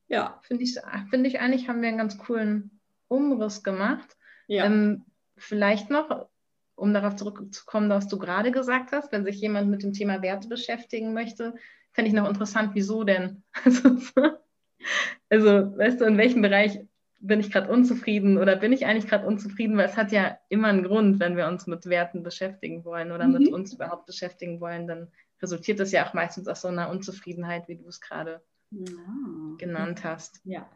[0.08, 0.76] ja, finde ich,
[1.08, 4.16] find ich eigentlich, haben wir einen ganz coolen Umriss gemacht.
[4.50, 4.66] Ja.
[4.66, 5.04] Ähm,
[5.36, 6.26] vielleicht noch,
[6.74, 10.48] um darauf zurückzukommen, was du gerade gesagt hast, wenn sich jemand mit dem Thema Werte
[10.48, 11.54] beschäftigen möchte,
[11.92, 13.42] fände ich noch interessant, wieso denn?
[15.28, 16.80] Also, also, weißt du, in welchem Bereich
[17.18, 19.76] bin ich gerade unzufrieden oder bin ich eigentlich gerade unzufrieden?
[19.76, 23.26] Weil es hat ja immer einen Grund, wenn wir uns mit Werten beschäftigen wollen oder
[23.26, 23.32] mhm.
[23.34, 25.08] mit uns überhaupt beschäftigen wollen, dann
[25.42, 28.40] resultiert das ja auch meistens aus so einer Unzufriedenheit, wie du es gerade
[28.70, 28.94] ja.
[29.58, 30.40] genannt hast.
[30.44, 30.66] Ja.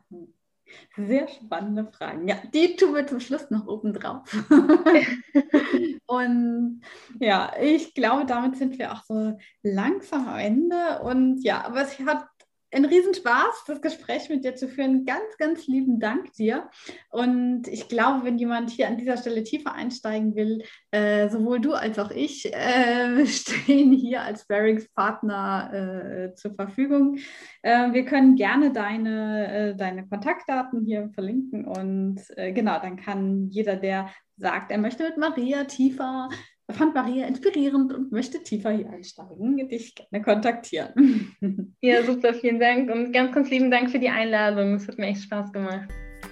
[0.96, 2.28] Sehr spannende Fragen.
[2.28, 4.22] Ja, die tun wir zum Schluss noch oben drauf.
[6.06, 6.82] und
[7.20, 11.00] ja, ich glaube, damit sind wir auch so langsam am Ende.
[11.02, 12.26] Und ja, aber es hat
[12.74, 15.04] ein Riesenspaß, das Gespräch mit dir zu führen.
[15.04, 16.68] Ganz, ganz lieben Dank dir.
[17.10, 21.72] Und ich glaube, wenn jemand hier an dieser Stelle tiefer einsteigen will, äh, sowohl du
[21.72, 27.18] als auch ich äh, stehen hier als Sparringspartner äh, zur Verfügung.
[27.62, 33.48] Äh, wir können gerne deine, äh, deine Kontaktdaten hier verlinken und äh, genau, dann kann
[33.50, 36.28] jeder, der sagt, er möchte mit Maria tiefer
[36.70, 41.74] fand Maria inspirierend und möchte tiefer hier einsteigen, dich gerne kontaktieren.
[41.80, 44.74] Ja, super, vielen Dank und ganz, ganz lieben Dank für die Einladung.
[44.74, 45.88] Es hat mir echt Spaß gemacht.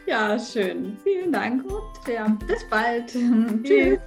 [0.07, 0.97] Ja, schön.
[1.05, 3.09] Vielen Dank und ja, bis bald.
[3.63, 4.01] Tschüss.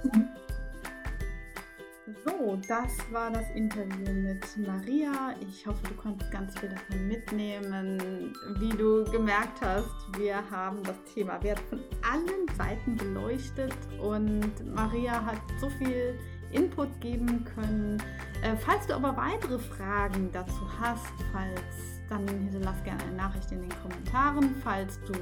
[2.26, 5.36] So, das war das Interview mit Maria.
[5.40, 8.32] Ich hoffe, du konntest ganz viel davon mitnehmen.
[8.58, 15.24] Wie du gemerkt hast, wir haben das Thema Wert von allen Seiten beleuchtet und Maria
[15.24, 16.18] hat so viel
[16.50, 18.02] Input geben können.
[18.42, 23.60] Äh, falls du aber weitere Fragen dazu hast, falls dann hinterlass gerne eine Nachricht in
[23.60, 24.54] den Kommentaren.
[24.64, 25.12] Falls du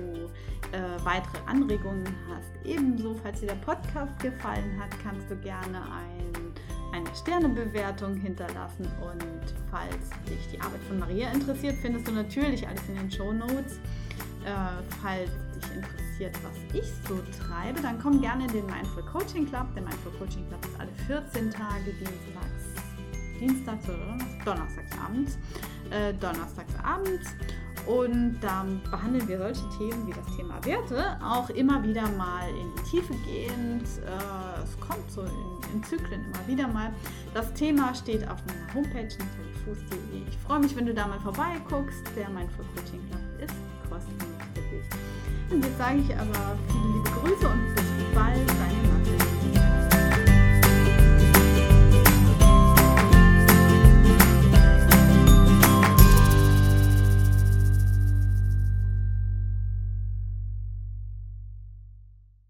[0.72, 3.14] äh, weitere Anregungen hast, ebenso.
[3.22, 6.43] Falls dir der Podcast gefallen hat, kannst du gerne ein
[6.94, 12.82] eine Sternebewertung hinterlassen und falls dich die Arbeit von Maria interessiert, findest du natürlich alles
[12.88, 13.80] in den Show Notes.
[14.44, 14.52] Äh,
[15.02, 19.66] falls dich interessiert, was ich so treibe, dann komm gerne in den Mindful Coaching Club.
[19.74, 25.38] Der Mindful Coaching Club ist alle 14 Tage dienstags, dienstags oder donnerstagsabends,
[25.90, 27.34] äh, donnerstagsabends
[27.86, 32.74] und dann behandeln wir solche Themen wie das Thema Werte auch immer wieder mal in
[32.76, 33.82] die Tiefe gehend.
[33.82, 36.92] Äh, es kommt so in, in, Zyklen immer wieder mal.
[37.34, 40.28] Das Thema steht auf meiner Homepage nataliefuß.de.
[40.28, 42.04] Ich freue mich, wenn du da mal vorbeiguckst.
[42.16, 43.54] Der Mindful Coaching Club ist
[43.90, 44.34] kostenlos.
[45.50, 48.83] Und jetzt sage ich aber viele liebe Grüße und bis bald, deine